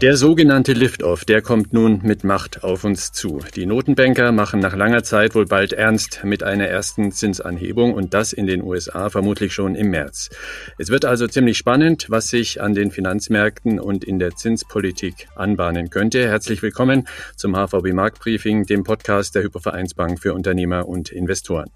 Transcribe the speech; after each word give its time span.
Der 0.00 0.16
sogenannte 0.16 0.74
Lift-Off, 0.74 1.24
der 1.24 1.42
kommt 1.42 1.72
nun 1.72 2.02
mit 2.04 2.22
Macht 2.22 2.62
auf 2.62 2.84
uns 2.84 3.10
zu. 3.10 3.40
Die 3.56 3.66
Notenbanker 3.66 4.30
machen 4.30 4.60
nach 4.60 4.76
langer 4.76 5.02
Zeit 5.02 5.34
wohl 5.34 5.46
bald 5.46 5.72
ernst 5.72 6.20
mit 6.22 6.44
einer 6.44 6.68
ersten 6.68 7.10
Zinsanhebung 7.10 7.94
und 7.94 8.14
das 8.14 8.32
in 8.32 8.46
den 8.46 8.62
USA 8.62 9.10
vermutlich 9.10 9.52
schon 9.52 9.74
im 9.74 9.90
März. 9.90 10.30
Es 10.78 10.90
wird 10.90 11.04
also 11.04 11.26
ziemlich 11.26 11.58
spannend, 11.58 12.06
was 12.10 12.28
sich 12.28 12.60
an 12.60 12.74
den 12.74 12.92
Finanzmärkten 12.92 13.80
und 13.80 14.04
in 14.04 14.20
der 14.20 14.36
Zinspolitik 14.36 15.26
anbahnen 15.34 15.90
könnte. 15.90 16.28
Herzlich 16.28 16.62
willkommen 16.62 17.08
zum 17.34 17.56
HVB 17.56 17.92
Marktbriefing, 17.92 18.66
dem 18.66 18.84
Podcast 18.84 19.34
der 19.34 19.42
Hypovereinsbank 19.42 20.20
für 20.20 20.32
Unternehmer 20.32 20.86
und 20.86 21.10
Investoren. 21.10 21.70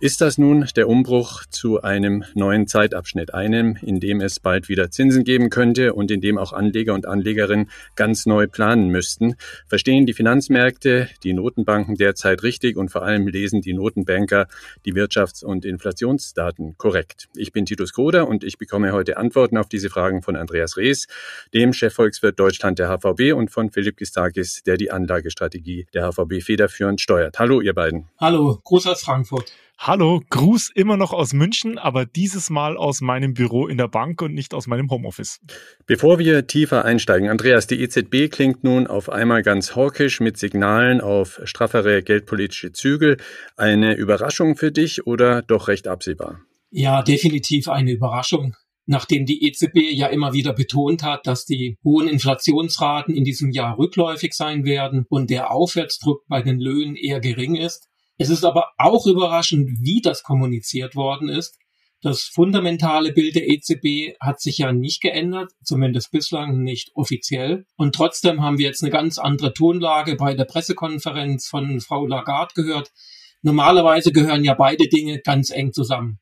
Ist 0.00 0.20
das 0.20 0.38
nun 0.38 0.66
der 0.74 0.88
Umbruch 0.88 1.46
zu 1.48 1.82
einem 1.82 2.24
neuen 2.34 2.66
Zeitabschnitt, 2.66 3.32
einem, 3.32 3.78
in 3.80 4.00
dem 4.00 4.20
es 4.20 4.40
bald 4.40 4.68
wieder 4.68 4.90
Zinsen 4.90 5.22
geben 5.22 5.50
könnte 5.50 5.94
und 5.94 6.10
in 6.10 6.20
dem 6.20 6.36
auch 6.36 6.52
Anleger 6.52 6.94
und 6.94 7.06
Anlegerinnen 7.06 7.70
ganz 7.94 8.26
neu 8.26 8.48
planen 8.48 8.88
müssten? 8.88 9.36
Verstehen 9.68 10.04
die 10.04 10.12
Finanzmärkte 10.12 11.08
die 11.22 11.32
Notenbanken 11.32 11.94
derzeit 11.94 12.42
richtig 12.42 12.76
und 12.76 12.90
vor 12.90 13.02
allem 13.02 13.28
lesen 13.28 13.60
die 13.60 13.72
Notenbanker 13.72 14.48
die 14.84 14.94
Wirtschafts- 14.94 15.44
und 15.44 15.64
Inflationsdaten 15.64 16.76
korrekt? 16.76 17.28
Ich 17.36 17.52
bin 17.52 17.64
Titus 17.64 17.92
Koder 17.92 18.26
und 18.26 18.42
ich 18.42 18.58
bekomme 18.58 18.92
heute 18.92 19.16
Antworten 19.16 19.56
auf 19.56 19.68
diese 19.68 19.90
Fragen 19.90 20.22
von 20.22 20.34
Andreas 20.34 20.76
Rees, 20.76 21.06
dem 21.54 21.72
Chefvolkswirt 21.72 22.38
Deutschland 22.38 22.80
der 22.80 22.88
HVB 22.88 23.32
und 23.32 23.52
von 23.52 23.70
Philipp 23.70 23.96
Gistakis, 23.96 24.64
der 24.64 24.76
die 24.76 24.90
Anlagestrategie 24.90 25.86
der 25.94 26.10
HVB 26.10 26.42
federführend 26.42 27.00
steuert. 27.00 27.38
Hallo, 27.38 27.60
ihr 27.60 27.74
beiden. 27.74 28.08
Hallo, 28.18 28.58
Gruß 28.64 28.88
aus 28.88 29.00
Frankfurt. 29.00 29.52
Hallo, 29.78 30.22
Gruß 30.30 30.70
immer 30.74 30.96
noch 30.96 31.12
aus 31.12 31.34
München, 31.34 31.78
aber 31.78 32.06
dieses 32.06 32.48
Mal 32.48 32.76
aus 32.76 33.00
meinem 33.00 33.34
Büro 33.34 33.66
in 33.66 33.76
der 33.76 33.88
Bank 33.88 34.22
und 34.22 34.32
nicht 34.32 34.54
aus 34.54 34.66
meinem 34.66 34.88
Homeoffice. 34.90 35.40
Bevor 35.86 36.18
wir 36.18 36.46
tiefer 36.46 36.84
einsteigen, 36.84 37.28
Andreas, 37.28 37.66
die 37.66 37.80
EZB 37.82 38.30
klingt 38.30 38.64
nun 38.64 38.86
auf 38.86 39.10
einmal 39.10 39.42
ganz 39.42 39.76
hawkisch 39.76 40.20
mit 40.20 40.38
Signalen 40.38 41.00
auf 41.00 41.40
straffere 41.44 42.02
geldpolitische 42.02 42.72
Zügel. 42.72 43.18
Eine 43.56 43.94
Überraschung 43.94 44.56
für 44.56 44.72
dich 44.72 45.06
oder 45.06 45.42
doch 45.42 45.68
recht 45.68 45.86
absehbar? 45.86 46.40
Ja, 46.70 47.02
definitiv 47.02 47.68
eine 47.68 47.92
Überraschung. 47.92 48.54
Nachdem 48.86 49.26
die 49.26 49.46
EZB 49.46 49.92
ja 49.92 50.08
immer 50.08 50.32
wieder 50.32 50.52
betont 50.52 51.02
hat, 51.02 51.26
dass 51.26 51.44
die 51.44 51.78
hohen 51.84 52.08
Inflationsraten 52.08 53.14
in 53.14 53.24
diesem 53.24 53.50
Jahr 53.50 53.78
rückläufig 53.78 54.34
sein 54.34 54.64
werden 54.64 55.06
und 55.08 55.30
der 55.30 55.50
Aufwärtsdruck 55.50 56.22
bei 56.28 56.42
den 56.42 56.60
Löhnen 56.60 56.94
eher 56.94 57.20
gering 57.20 57.54
ist, 57.54 57.88
es 58.18 58.30
ist 58.30 58.44
aber 58.44 58.72
auch 58.78 59.06
überraschend, 59.06 59.70
wie 59.80 60.00
das 60.00 60.22
kommuniziert 60.22 60.94
worden 60.94 61.28
ist. 61.28 61.58
Das 62.02 62.22
fundamentale 62.22 63.12
Bild 63.12 63.34
der 63.34 63.48
EZB 63.48 64.18
hat 64.20 64.38
sich 64.40 64.58
ja 64.58 64.72
nicht 64.72 65.00
geändert, 65.00 65.52
zumindest 65.62 66.10
bislang 66.10 66.62
nicht 66.62 66.90
offiziell. 66.94 67.64
Und 67.76 67.94
trotzdem 67.94 68.42
haben 68.42 68.58
wir 68.58 68.66
jetzt 68.66 68.82
eine 68.82 68.92
ganz 68.92 69.18
andere 69.18 69.54
Tonlage 69.54 70.14
bei 70.16 70.34
der 70.34 70.44
Pressekonferenz 70.44 71.48
von 71.48 71.80
Frau 71.80 72.06
Lagarde 72.06 72.52
gehört. 72.54 72.92
Normalerweise 73.40 74.12
gehören 74.12 74.44
ja 74.44 74.52
beide 74.52 74.86
Dinge 74.86 75.20
ganz 75.20 75.50
eng 75.50 75.72
zusammen. 75.72 76.18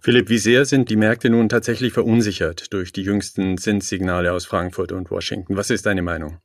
Philipp, 0.00 0.30
wie 0.30 0.38
sehr 0.38 0.64
sind 0.64 0.88
die 0.88 0.96
Märkte 0.96 1.28
nun 1.28 1.50
tatsächlich 1.50 1.92
verunsichert 1.92 2.72
durch 2.72 2.92
die 2.92 3.02
jüngsten 3.02 3.58
Zinssignale 3.58 4.32
aus 4.32 4.46
Frankfurt 4.46 4.92
und 4.92 5.10
Washington? 5.10 5.56
Was 5.56 5.68
ist 5.68 5.84
deine 5.84 6.02
Meinung? 6.02 6.38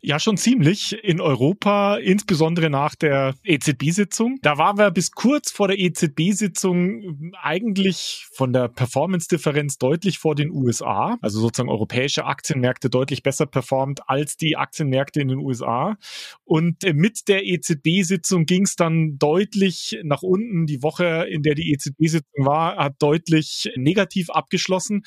Ja, 0.00 0.20
schon 0.20 0.36
ziemlich 0.36 0.92
in 1.02 1.20
Europa, 1.20 1.96
insbesondere 1.96 2.70
nach 2.70 2.94
der 2.94 3.34
EZB-Sitzung. 3.42 4.38
Da 4.42 4.56
waren 4.56 4.78
wir 4.78 4.92
bis 4.92 5.10
kurz 5.10 5.50
vor 5.50 5.66
der 5.66 5.78
EZB-Sitzung 5.80 7.32
eigentlich 7.42 8.26
von 8.32 8.52
der 8.52 8.68
Performance-Differenz 8.68 9.78
deutlich 9.78 10.20
vor 10.20 10.36
den 10.36 10.52
USA, 10.52 11.18
also 11.20 11.40
sozusagen 11.40 11.68
europäische 11.68 12.26
Aktienmärkte 12.26 12.90
deutlich 12.90 13.24
besser 13.24 13.46
performt 13.46 14.08
als 14.08 14.36
die 14.36 14.56
Aktienmärkte 14.56 15.20
in 15.20 15.28
den 15.28 15.38
USA. 15.38 15.96
Und 16.44 16.84
mit 16.94 17.26
der 17.26 17.44
EZB-Sitzung 17.44 18.46
ging 18.46 18.62
es 18.66 18.76
dann 18.76 19.18
deutlich 19.18 19.98
nach 20.04 20.22
unten. 20.22 20.66
Die 20.66 20.84
Woche, 20.84 21.26
in 21.28 21.42
der 21.42 21.56
die 21.56 21.72
EZB-Sitzung 21.72 22.46
war, 22.46 22.76
hat 22.76 22.94
deutlich 23.00 23.68
negativ 23.74 24.30
abgeschlossen 24.30 25.02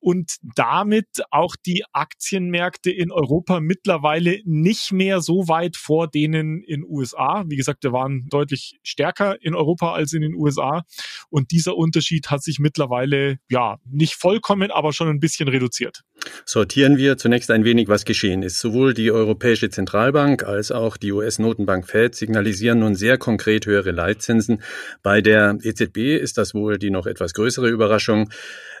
und 0.00 0.36
damit 0.56 1.22
auch 1.30 1.56
die 1.56 1.84
Aktienmärkte 1.92 2.90
in 2.90 3.12
Europa 3.12 3.60
mittlerweile 3.60 4.23
mittlerweile 4.24 4.42
nicht 4.44 4.92
mehr 4.92 5.20
so 5.20 5.48
weit 5.48 5.76
vor 5.76 6.08
denen 6.08 6.62
in 6.62 6.84
USA. 6.84 7.44
Wie 7.46 7.56
gesagt, 7.56 7.84
wir 7.84 7.92
waren 7.92 8.26
deutlich 8.28 8.78
stärker 8.82 9.40
in 9.42 9.54
Europa 9.54 9.92
als 9.92 10.12
in 10.12 10.22
den 10.22 10.34
USA. 10.34 10.84
Und 11.30 11.50
dieser 11.50 11.76
Unterschied 11.76 12.30
hat 12.30 12.42
sich 12.42 12.58
mittlerweile, 12.58 13.38
ja, 13.48 13.78
nicht 13.84 14.14
vollkommen, 14.14 14.70
aber 14.70 14.92
schon 14.92 15.08
ein 15.08 15.20
bisschen 15.20 15.48
reduziert. 15.48 16.02
Sortieren 16.44 16.96
wir 16.96 17.16
zunächst 17.16 17.50
ein 17.50 17.64
wenig, 17.64 17.88
was 17.88 18.04
geschehen 18.04 18.42
ist. 18.42 18.58
Sowohl 18.58 18.94
die 18.94 19.10
Europäische 19.10 19.70
Zentralbank 19.70 20.44
als 20.44 20.72
auch 20.72 20.96
die 20.96 21.12
US-Notenbank 21.12 21.86
Fed 21.86 22.14
signalisieren 22.14 22.80
nun 22.80 22.94
sehr 22.94 23.18
konkret 23.18 23.66
höhere 23.66 23.90
Leitzinsen. 23.90 24.62
Bei 25.02 25.20
der 25.20 25.58
EZB 25.62 26.16
ist 26.16 26.38
das 26.38 26.54
wohl 26.54 26.78
die 26.78 26.90
noch 26.90 27.06
etwas 27.06 27.34
größere 27.34 27.68
Überraschung. 27.68 28.30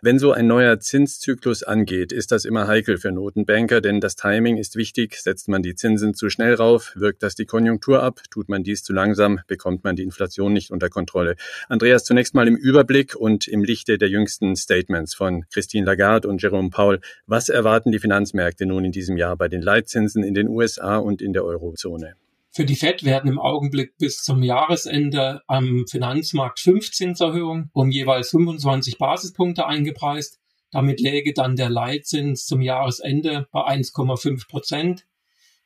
Wenn 0.02 0.18
so 0.18 0.32
ein 0.32 0.46
neuer 0.46 0.80
Zinszyklus 0.80 1.62
angeht, 1.62 2.12
ist 2.12 2.30
das 2.30 2.44
immer 2.44 2.68
heikel 2.68 2.98
für 2.98 3.10
Notenbanker, 3.10 3.80
denn 3.80 4.00
das 4.00 4.16
Timing 4.16 4.58
ist 4.58 4.76
wichtig. 4.76 5.16
Setzt 5.16 5.48
man 5.48 5.62
die 5.62 5.74
Zinsen 5.74 6.12
zu 6.12 6.28
schnell 6.28 6.52
rauf, 6.52 6.92
wirkt 6.94 7.22
das 7.22 7.34
die 7.34 7.46
Konjunktur 7.46 8.02
ab. 8.02 8.20
Tut 8.30 8.50
man 8.50 8.62
dies 8.62 8.82
zu 8.82 8.92
langsam, 8.92 9.40
bekommt 9.46 9.82
man 9.82 9.96
die 9.96 10.02
Inflation 10.02 10.52
nicht 10.52 10.70
unter 10.70 10.90
Kontrolle. 10.90 11.36
Andreas, 11.70 12.04
zunächst 12.04 12.34
mal 12.34 12.46
im 12.46 12.56
Überblick 12.56 13.16
und 13.16 13.48
im 13.48 13.64
Lichte 13.64 13.96
der 13.96 14.10
jüngsten 14.10 14.56
Statements 14.56 15.14
von 15.14 15.46
Christine 15.50 15.86
Lagarde 15.86 16.28
und 16.28 16.42
Jerome 16.42 16.68
Paul. 16.68 17.00
Was 17.34 17.48
erwarten 17.48 17.90
die 17.90 17.98
Finanzmärkte 17.98 18.64
nun 18.64 18.84
in 18.84 18.92
diesem 18.92 19.16
Jahr 19.16 19.36
bei 19.36 19.48
den 19.48 19.60
Leitzinsen 19.60 20.22
in 20.22 20.34
den 20.34 20.46
USA 20.46 20.98
und 20.98 21.20
in 21.20 21.32
der 21.32 21.44
Eurozone? 21.44 22.14
Für 22.52 22.64
die 22.64 22.76
Fed 22.76 23.02
werden 23.02 23.28
im 23.28 23.40
Augenblick 23.40 23.98
bis 23.98 24.22
zum 24.22 24.44
Jahresende 24.44 25.42
am 25.48 25.84
Finanzmarkt 25.90 26.60
fünf 26.60 26.92
Zinserhöhungen 26.92 27.70
um 27.72 27.90
jeweils 27.90 28.30
25 28.30 28.98
Basispunkte 28.98 29.66
eingepreist. 29.66 30.38
Damit 30.70 31.00
läge 31.00 31.32
dann 31.34 31.56
der 31.56 31.70
Leitzins 31.70 32.46
zum 32.46 32.62
Jahresende 32.62 33.48
bei 33.50 33.62
1,5 33.62 34.46
Prozent. 34.46 35.04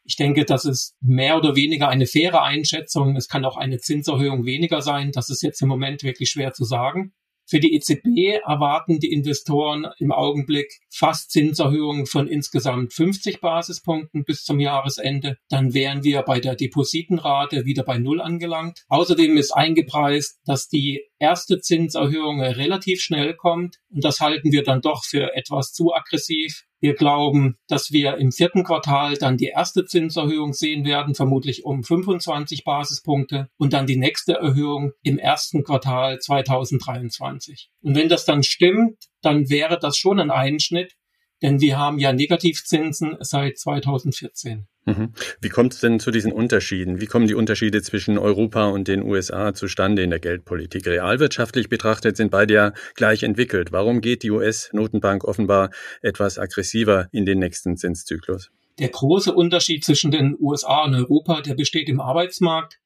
Ich 0.05 0.17
denke, 0.17 0.47
das 0.47 0.65
ist 0.65 0.97
mehr 1.03 1.37
oder 1.37 1.55
weniger 1.55 1.91
eine 1.91 2.07
faire 2.07 2.45
Einschätzung. 2.45 3.15
Es 3.15 3.29
kann 3.29 3.45
auch 3.45 3.59
eine 3.59 3.77
Zinserhöhung 3.77 4.47
weniger 4.47 4.81
sein. 4.81 5.13
Das 5.13 5.29
ist 5.29 5.43
jetzt 5.43 5.61
im 5.61 5.69
Moment 5.69 6.03
wirklich 6.03 6.31
schwer 6.31 6.55
zu 6.55 6.65
sagen. 6.65 7.13
Für 7.51 7.61
die 7.61 7.75
EZB 7.75 8.43
erwarten 8.47 9.01
die 9.01 9.11
Investoren 9.11 9.87
im 9.99 10.13
Augenblick 10.13 10.81
fast 10.91 11.31
Zinserhöhungen 11.31 12.05
von 12.05 12.29
insgesamt 12.29 12.93
50 12.93 13.41
Basispunkten 13.41 14.25
bis 14.25 14.45
zum 14.45 14.61
Jahresende. 14.61 15.39
Dann 15.49 15.73
wären 15.73 16.05
wir 16.05 16.21
bei 16.21 16.41
der 16.41 16.57
Depositenrate 16.57 17.65
wieder 17.65 17.85
bei 17.85 17.97
Null 17.97 18.21
angelangt. 18.21 18.85
Außerdem 18.89 19.39
ist 19.39 19.53
eingepreist, 19.53 20.41
dass 20.45 20.69
die 20.69 21.01
erste 21.19 21.59
Zinserhöhung 21.59 22.43
relativ 22.43 23.01
schnell 23.01 23.35
kommt. 23.35 23.77
Und 23.91 24.05
das 24.05 24.21
halten 24.21 24.53
wir 24.53 24.63
dann 24.63 24.83
doch 24.83 25.05
für 25.05 25.35
etwas 25.35 25.73
zu 25.73 25.95
aggressiv. 25.95 26.65
Wir 26.81 26.95
glauben, 26.95 27.57
dass 27.67 27.91
wir 27.91 28.19
im 28.19 28.31
vierten 28.31 28.63
Quartal 28.63 29.15
dann 29.15 29.37
die 29.37 29.47
erste 29.47 29.85
Zinserhöhung 29.85 30.53
sehen 30.53 30.85
werden, 30.85 31.15
vermutlich 31.15 31.65
um 31.65 31.83
25 31.83 32.65
Basispunkte 32.65 33.49
und 33.57 33.73
dann 33.73 33.87
die 33.87 33.97
nächste 33.97 34.35
Erhöhung 34.35 34.93
im 35.03 35.19
ersten 35.19 35.65
Quartal 35.65 36.21
2023. 36.21 37.71
Und 37.83 37.97
wenn 37.97 38.09
das 38.09 38.25
dann 38.25 38.43
stimmt, 38.43 38.97
dann 39.23 39.51
wäre 39.51 39.79
das 39.79 39.97
schon 39.97 40.21
ein 40.21 40.31
Einschnitt, 40.31 40.95
denn 41.43 41.61
wir 41.61 41.79
haben 41.79 41.99
ja 41.99 42.13
Negativzinsen 42.13 43.17
seit 43.21 43.59
2014. 43.59 44.69
Mhm. 44.89 45.13
Wie 45.41 45.49
kommt 45.49 45.75
es 45.75 45.81
denn 45.81 46.01
zu 46.01 46.11
diesen 46.11 46.33
Unterschieden? 46.33 47.01
Wie 47.01 47.07
kommen 47.07 47.27
die 47.27 47.35
Unterschiede 47.35 47.83
zwischen 47.83 48.17
Europa 48.19 48.69
und 48.69 48.89
den 48.89 49.03
USA 49.03 49.53
zustande 49.53 50.03
in 50.03 50.11
der 50.11 50.19
Geldpolitik? 50.19 50.87
Realwirtschaftlich 50.87 51.69
betrachtet 51.69 52.17
sind 52.17 52.31
beide 52.31 52.55
ja 52.55 52.73
gleich 52.95 53.23
entwickelt. 53.23 53.73
Warum 53.73 54.01
geht 54.01 54.23
die 54.23 54.31
US-Notenbank 54.31 55.25
offenbar 55.25 55.71
etwas 56.01 56.39
aggressiver 56.39 57.09
in 57.13 57.27
den 57.27 57.39
nächsten 57.39 57.77
Zinszyklus? 57.77 58.51
Der 58.79 58.89
große 58.89 59.35
Unterschied 59.35 59.85
zwischen 59.85 60.11
den 60.11 60.37
USA 60.39 60.85
und 60.85 60.95
Europa, 60.95 61.43
der 61.43 61.55
besteht 61.55 61.89
im 61.89 62.01
Arbeitsmarkt. 62.01 62.79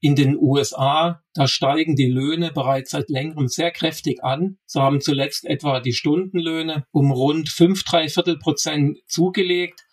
In 0.00 0.14
den 0.14 0.36
USA, 0.36 1.24
da 1.34 1.48
steigen 1.48 1.96
die 1.96 2.06
Löhne 2.06 2.52
bereits 2.52 2.90
seit 2.90 3.08
längerem 3.08 3.48
sehr 3.48 3.72
kräftig 3.72 4.22
an. 4.22 4.58
So 4.64 4.80
haben 4.80 5.00
zuletzt 5.00 5.44
etwa 5.44 5.80
die 5.80 5.92
Stundenlöhne 5.92 6.84
um 6.92 7.10
rund 7.10 7.48
fünf, 7.48 7.82
drei 7.82 8.08
Viertel 8.08 8.38
Prozent 8.38 8.98
zugelegt. 9.08 9.84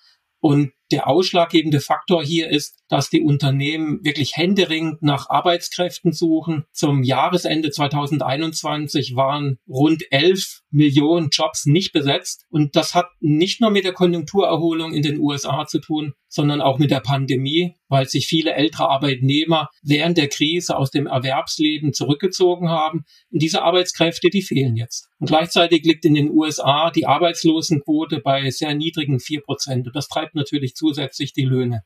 Und 0.41 0.73
der 0.95 1.09
ausschlaggebende 1.09 1.81
Faktor 1.81 2.23
hier 2.23 2.47
ist, 2.49 2.79
dass 2.87 3.09
die 3.09 3.19
Unternehmen 3.19 3.99
wirklich 4.05 4.37
händeringend 4.37 5.01
nach 5.01 5.29
Arbeitskräften 5.29 6.13
suchen. 6.13 6.63
Zum 6.71 7.03
Jahresende 7.03 7.69
2021 7.69 9.17
waren 9.17 9.57
rund 9.67 10.05
11 10.09 10.61
Millionen 10.71 11.29
Jobs 11.31 11.65
nicht 11.65 11.91
besetzt. 11.91 12.45
Und 12.49 12.77
das 12.77 12.95
hat 12.95 13.07
nicht 13.19 13.59
nur 13.59 13.71
mit 13.71 13.83
der 13.83 13.91
Konjunkturerholung 13.91 14.93
in 14.93 15.03
den 15.03 15.19
USA 15.19 15.65
zu 15.65 15.79
tun, 15.79 16.13
sondern 16.29 16.61
auch 16.61 16.79
mit 16.79 16.91
der 16.91 16.99
Pandemie, 16.99 17.75
weil 17.87 18.07
sich 18.07 18.27
viele 18.27 18.53
ältere 18.53 18.89
Arbeitnehmer 18.89 19.69
während 19.83 20.17
der 20.17 20.27
Krise 20.27 20.77
aus 20.77 20.91
dem 20.91 21.07
Erwerbsleben 21.07 21.93
zurückgezogen 21.93 22.69
haben. 22.69 23.05
Und 23.31 23.41
diese 23.41 23.63
Arbeitskräfte, 23.63 24.29
die 24.29 24.41
fehlen 24.41 24.75
jetzt. 24.75 25.07
Und 25.19 25.27
gleichzeitig 25.27 25.83
liegt 25.85 26.05
in 26.05 26.13
den 26.13 26.29
USA 26.29 26.91
die 26.91 27.05
Arbeitslosenquote 27.05 28.19
bei 28.19 28.49
sehr 28.49 28.75
niedrigen 28.75 29.19
vier 29.19 29.41
Prozent. 29.41 29.87
Und 29.87 29.95
das 29.95 30.07
treibt 30.07 30.35
natürlich 30.35 30.75
zusätzlich 30.85 31.33
die 31.33 31.45
Löhne. 31.45 31.81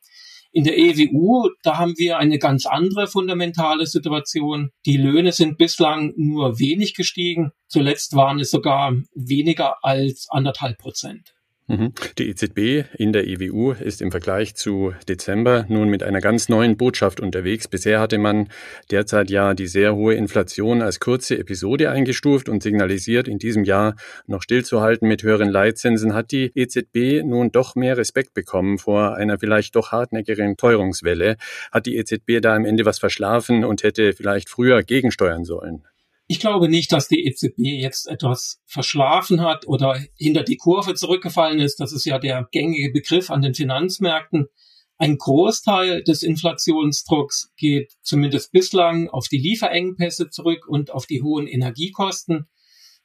In 0.51 0.63
der 0.63 0.78
EWU, 0.78 1.50
da 1.62 1.78
haben 1.78 1.94
wir 1.98 2.18
eine 2.18 2.40
ganz 2.40 2.66
andere 2.66 3.07
fundamentale 3.07 3.86
Situation. 3.86 4.72
Die 4.86 4.98
Löhne 4.98 5.31
sind 5.31 5.57
bislang 5.57 6.13
nur 6.18 6.60
wenig 6.60 6.96
gestiegen. 6.96 7.51
Zuletzt 7.68 8.16
waren 8.16 8.40
es 8.40 8.50
sogar 8.50 8.96
weniger 9.13 9.84
als 9.84 10.28
anderthalb 10.30 10.80
Prozent. 10.80 11.36
Mhm. 11.69 11.94
Die 12.18 12.30
EZB 12.30 12.89
in 12.98 13.13
der 13.13 13.27
EWU 13.27 13.74
ist 13.74 14.01
im 14.01 14.10
Vergleich 14.10 14.56
zu 14.56 14.92
Dezember 15.07 15.68
nun 15.69 15.88
mit 15.88 16.01
einer 16.01 16.19
ganz 16.19 16.50
neuen 16.50 16.77
Botschaft 16.77 17.19
unterwegs. 17.19 17.68
Bisher 17.68 18.00
hatte 18.00 18.18
man 18.18 18.50
derzeit 18.89 19.30
ja 19.30 19.54
die 19.54 19.68
sehr 19.68 19.95
hohe 19.95 20.16
Inflation 20.16 20.81
als 20.81 21.00
kurze 21.00 21.38
Episode 21.38 21.92
eingestuft 21.92 22.50
und 22.50 22.63
signalisiert, 22.63 23.27
in 23.27 23.38
diesem 23.38 23.63
Jahr 23.63 23.95
noch 24.25 24.42
stillzuhalten 24.42 25.07
mit 25.07 25.21
höheren 25.21 25.50
Leitzinsen. 25.50 26.16
Hat 26.16 26.31
die 26.31 26.51
EZB 26.56 27.24
nun 27.24 27.51
doch 27.51 27.75
mehr 27.75 27.98
Respekt 27.98 28.33
bekommen 28.33 28.80
vor 28.80 29.13
einer 29.15 29.38
vielleicht 29.38 29.75
doch 29.75 29.92
hartnäckigeren 29.92 30.57
Teuerungswelle? 30.57 31.38
Hat 31.72 31.86
die 31.86 31.98
EZB 31.98 32.42
da 32.42 32.56
am 32.56 32.65
Ende 32.65 32.86
was 32.86 32.98
verschlafen 32.98 33.63
und 33.63 33.83
hätte 33.83 34.13
vielleicht 34.13 34.50
früher 34.50 34.81
gegensteuern 34.81 35.45
sollen? 35.45 35.83
Ich 36.31 36.39
glaube 36.39 36.69
nicht, 36.69 36.91
dass 36.91 37.07
die 37.07 37.25
EZB 37.25 37.57
jetzt 37.57 38.07
etwas 38.07 38.61
verschlafen 38.67 39.41
hat 39.41 39.67
oder 39.67 39.99
hinter 40.15 40.43
die 40.43 40.57
Kurve 40.57 40.93
zurückgefallen 40.93 41.59
ist. 41.59 41.79
Das 41.79 41.91
ist 41.91 42.05
ja 42.05 42.19
der 42.19 42.47
gängige 42.51 42.91
Begriff 42.91 43.31
an 43.31 43.41
den 43.41 43.55
Finanzmärkten. 43.55 44.45
Ein 44.99 45.17
Großteil 45.17 46.03
des 46.03 46.21
Inflationsdrucks 46.21 47.51
geht 47.57 47.93
zumindest 48.03 48.51
bislang 48.51 49.09
auf 49.09 49.27
die 49.27 49.39
Lieferengpässe 49.39 50.29
zurück 50.29 50.67
und 50.67 50.91
auf 50.91 51.07
die 51.07 51.23
hohen 51.23 51.47
Energiekosten. 51.47 52.47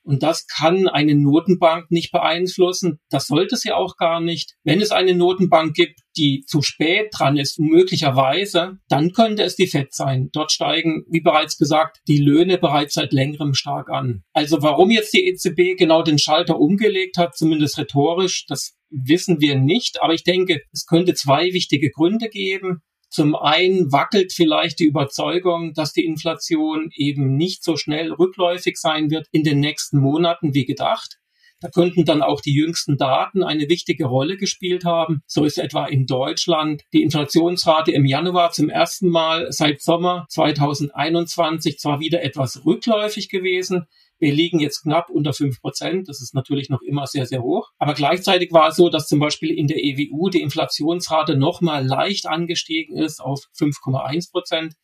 Und 0.05 0.23
das 0.23 0.47
kann 0.47 0.87
eine 0.87 1.15
Notenbank 1.15 1.91
nicht 1.91 2.13
beeinflussen. 2.13 2.99
Das 3.11 3.27
sollte 3.27 3.57
sie 3.57 3.73
auch 3.73 3.97
gar 3.97 4.21
nicht. 4.21 4.55
Wenn 4.63 4.81
es 4.81 4.91
eine 4.91 5.15
Notenbank 5.15 5.75
gibt, 5.75 6.01
die 6.17 6.45
zu 6.47 6.63
spät 6.63 7.09
dran 7.13 7.37
ist, 7.37 7.59
möglicherweise, 7.59 8.79
dann 8.89 9.13
könnte 9.13 9.43
es 9.43 9.57
die 9.57 9.67
FED 9.67 9.93
sein. 9.93 10.29
Dort 10.33 10.53
steigen, 10.53 11.05
wie 11.09 11.21
bereits 11.21 11.57
gesagt, 11.57 11.99
die 12.07 12.19
Löhne 12.19 12.59
bereits 12.59 12.95
seit 12.95 13.13
längerem 13.13 13.55
stark 13.55 13.89
an. 13.89 14.23
Also 14.33 14.63
warum 14.63 14.91
jetzt 14.91 15.15
die 15.15 15.27
EZB 15.27 15.77
genau 15.77 16.03
den 16.03 16.19
Schalter 16.19 16.59
umgelegt 16.61 17.17
hat, 17.17 17.37
zumindest 17.37 17.79
rhetorisch, 17.79 18.45
das 18.47 18.77
wissen 18.91 19.41
wir 19.41 19.59
nicht. 19.59 20.03
Aber 20.03 20.15
ich 20.15 20.23
denke, 20.23 20.61
es 20.73 20.87
könnte 20.87 21.15
zwei 21.15 21.53
wichtige 21.53 21.91
Gründe 21.91 22.29
geben. 22.29 22.83
Zum 23.15 23.37
einen 23.37 23.93
wackelt 23.93 24.33
vielleicht 24.33 24.81
die 24.81 24.87
Überzeugung, 24.87 25.73
dass 25.73 25.93
die 25.93 26.05
Inflation 26.05 26.91
eben 26.97 27.37
nicht 27.37 27.63
so 27.63 27.77
schnell 27.77 28.13
rückläufig 28.13 28.77
sein 28.77 29.09
wird 29.09 29.29
in 29.31 29.45
den 29.45 29.61
nächsten 29.61 30.01
Monaten 30.01 30.53
wie 30.53 30.65
gedacht. 30.65 31.21
Da 31.61 31.69
könnten 31.69 32.05
dann 32.05 32.23
auch 32.23 32.41
die 32.41 32.53
jüngsten 32.53 32.97
Daten 32.97 33.45
eine 33.45 33.69
wichtige 33.69 34.07
Rolle 34.07 34.37
gespielt 34.37 34.85
haben. 34.85 35.23
So 35.29 35.45
ist 35.45 35.59
etwa 35.59 35.87
in 35.87 36.07
Deutschland 36.07 36.83
die 36.93 37.05
Inflationsrate 37.05 37.93
im 37.93 38.05
Januar 38.05 38.51
zum 38.51 38.69
ersten 38.69 39.09
Mal 39.09 39.47
seit 39.53 39.81
Sommer 39.81 40.27
2021 40.31 41.79
zwar 41.79 42.01
wieder 42.01 42.21
etwas 42.25 42.67
rückläufig 42.67 43.29
gewesen, 43.29 43.87
wir 44.19 44.33
liegen 44.33 44.61
jetzt 44.61 44.83
knapp 44.83 45.11
unter 45.11 45.33
fünf 45.33 45.61
Prozent. 45.61 46.09
Das 46.09 46.23
ist 46.23 46.35
natürlich 46.35 46.71
noch 46.71 46.83
immer 46.83 47.07
sehr, 47.07 47.27
sehr 47.27 47.43
hoch. 47.43 47.71
Aber 47.79 47.95
gleichzeitig 47.95 48.53
war 48.53 48.69
es 48.69 48.77
so, 48.77 48.89
dass 48.89 49.07
zum 49.07 49.19
Beispiel 49.19 49.51
in 49.51 49.67
der 49.67 49.83
EWU 49.83 50.31
die 50.31 50.41
Inflationsrate 50.41 51.37
nochmal 51.37 51.85
leicht 51.85 52.27
angestiegen 52.27 52.97
ist 52.97 53.21
auf 53.21 53.41
5,1 53.59 54.31
Prozent. 54.31 54.75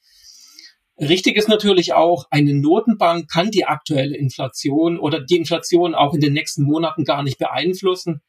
Richtig 0.98 1.36
ist 1.36 1.48
natürlich 1.48 1.94
auch, 1.94 2.26
eine 2.30 2.54
Notenbank 2.54 3.30
kann 3.30 3.50
die 3.50 3.64
aktuelle 3.64 4.16
Inflation 4.16 4.98
oder 4.98 5.20
die 5.20 5.36
Inflation 5.36 5.94
auch 5.94 6.12
in 6.12 6.20
den 6.20 6.34
nächsten 6.34 6.62
Monaten 6.64 7.04
gar 7.04 7.22
nicht 7.22 7.38
beeinflussen. 7.38 8.20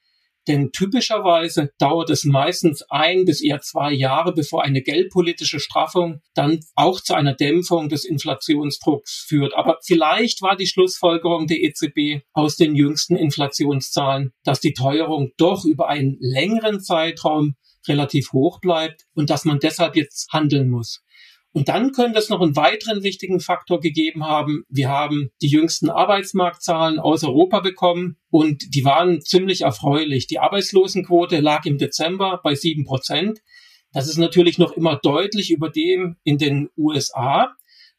Denn 0.47 0.71
typischerweise 0.71 1.71
dauert 1.77 2.09
es 2.09 2.25
meistens 2.25 2.83
ein 2.89 3.25
bis 3.25 3.41
eher 3.41 3.61
zwei 3.61 3.91
Jahre, 3.93 4.33
bevor 4.33 4.63
eine 4.63 4.81
geldpolitische 4.81 5.59
Straffung 5.59 6.21
dann 6.33 6.59
auch 6.75 6.99
zu 6.99 7.13
einer 7.13 7.35
Dämpfung 7.35 7.89
des 7.89 8.05
Inflationsdrucks 8.05 9.25
führt. 9.27 9.53
Aber 9.55 9.77
vielleicht 9.83 10.41
war 10.41 10.55
die 10.55 10.67
Schlussfolgerung 10.67 11.47
der 11.47 11.61
EZB 11.61 12.23
aus 12.33 12.55
den 12.55 12.75
jüngsten 12.75 13.15
Inflationszahlen, 13.15 14.31
dass 14.43 14.59
die 14.59 14.73
Teuerung 14.73 15.31
doch 15.37 15.63
über 15.65 15.89
einen 15.89 16.17
längeren 16.19 16.81
Zeitraum 16.81 17.55
relativ 17.87 18.31
hoch 18.33 18.59
bleibt 18.59 19.05
und 19.13 19.29
dass 19.29 19.45
man 19.45 19.59
deshalb 19.59 19.95
jetzt 19.95 20.31
handeln 20.31 20.69
muss. 20.69 21.03
Und 21.53 21.67
dann 21.67 21.91
könnte 21.91 22.17
es 22.17 22.29
noch 22.29 22.39
einen 22.39 22.55
weiteren 22.55 23.03
wichtigen 23.03 23.41
Faktor 23.41 23.81
gegeben 23.81 24.25
haben. 24.25 24.63
Wir 24.69 24.87
haben 24.87 25.31
die 25.41 25.49
jüngsten 25.49 25.89
Arbeitsmarktzahlen 25.89 26.97
aus 26.97 27.25
Europa 27.25 27.59
bekommen 27.59 28.17
und 28.29 28.73
die 28.73 28.85
waren 28.85 29.21
ziemlich 29.21 29.61
erfreulich. 29.61 30.27
Die 30.27 30.39
Arbeitslosenquote 30.39 31.41
lag 31.41 31.65
im 31.65 31.77
Dezember 31.77 32.39
bei 32.41 32.55
sieben 32.55 32.85
Prozent. 32.85 33.39
Das 33.91 34.07
ist 34.07 34.17
natürlich 34.17 34.57
noch 34.59 34.71
immer 34.71 34.97
deutlich 35.03 35.51
über 35.51 35.69
dem 35.69 36.15
in 36.23 36.37
den 36.37 36.69
USA. 36.77 37.53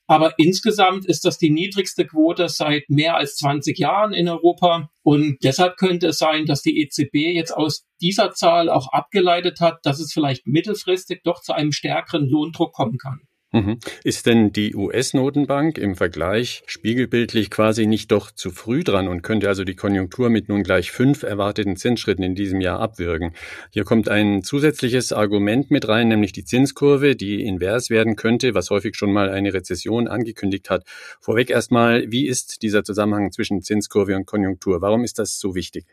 Aber 0.06 0.34
insgesamt 0.38 1.06
ist 1.06 1.24
das 1.24 1.38
die 1.38 1.50
niedrigste 1.50 2.06
Quote 2.06 2.48
seit 2.48 2.88
mehr 2.88 3.16
als 3.16 3.36
20 3.36 3.78
Jahren 3.78 4.12
in 4.12 4.28
Europa. 4.28 4.90
Und 5.02 5.38
deshalb 5.42 5.76
könnte 5.76 6.08
es 6.08 6.18
sein, 6.18 6.46
dass 6.46 6.62
die 6.62 6.80
EZB 6.80 7.34
jetzt 7.34 7.52
aus 7.52 7.86
dieser 8.00 8.32
Zahl 8.32 8.68
auch 8.70 8.88
abgeleitet 8.92 9.60
hat, 9.60 9.78
dass 9.84 10.00
es 10.00 10.12
vielleicht 10.12 10.46
mittelfristig 10.46 11.22
doch 11.22 11.40
zu 11.42 11.52
einem 11.52 11.72
stärkeren 11.72 12.28
Lohndruck 12.28 12.72
kommen 12.72 12.98
kann. 12.98 13.20
Mhm. 13.54 13.78
Ist 14.02 14.24
denn 14.24 14.52
die 14.52 14.74
US-Notenbank 14.74 15.76
im 15.76 15.94
Vergleich 15.94 16.62
spiegelbildlich 16.64 17.50
quasi 17.50 17.86
nicht 17.86 18.10
doch 18.10 18.30
zu 18.30 18.50
früh 18.50 18.82
dran 18.82 19.08
und 19.08 19.20
könnte 19.20 19.48
also 19.48 19.62
die 19.64 19.74
Konjunktur 19.74 20.30
mit 20.30 20.48
nun 20.48 20.62
gleich 20.62 20.90
fünf 20.90 21.22
erwarteten 21.22 21.76
Zinsschritten 21.76 22.24
in 22.24 22.34
diesem 22.34 22.62
Jahr 22.62 22.80
abwürgen? 22.80 23.34
Hier 23.70 23.84
kommt 23.84 24.08
ein 24.08 24.42
zusätzliches 24.42 25.12
Argument 25.12 25.70
mit 25.70 25.86
rein, 25.86 26.08
nämlich 26.08 26.32
die 26.32 26.44
Zinskurve, 26.44 27.14
die 27.14 27.42
invers 27.42 27.90
werden 27.90 28.16
könnte, 28.16 28.54
was 28.54 28.70
häufig 28.70 28.96
schon 28.96 29.12
mal 29.12 29.28
eine 29.28 29.52
Rezession 29.52 30.08
angekündigt 30.08 30.70
hat. 30.70 30.84
Vorweg 31.20 31.50
erstmal, 31.50 32.10
wie 32.10 32.26
ist 32.26 32.62
dieser 32.62 32.84
Zusammenhang 32.84 33.32
zwischen 33.32 33.60
Zinskurve 33.60 34.16
und 34.16 34.24
Konjunktur? 34.24 34.80
Warum 34.80 35.04
ist 35.04 35.18
das 35.18 35.38
so 35.38 35.54
wichtig? 35.54 35.84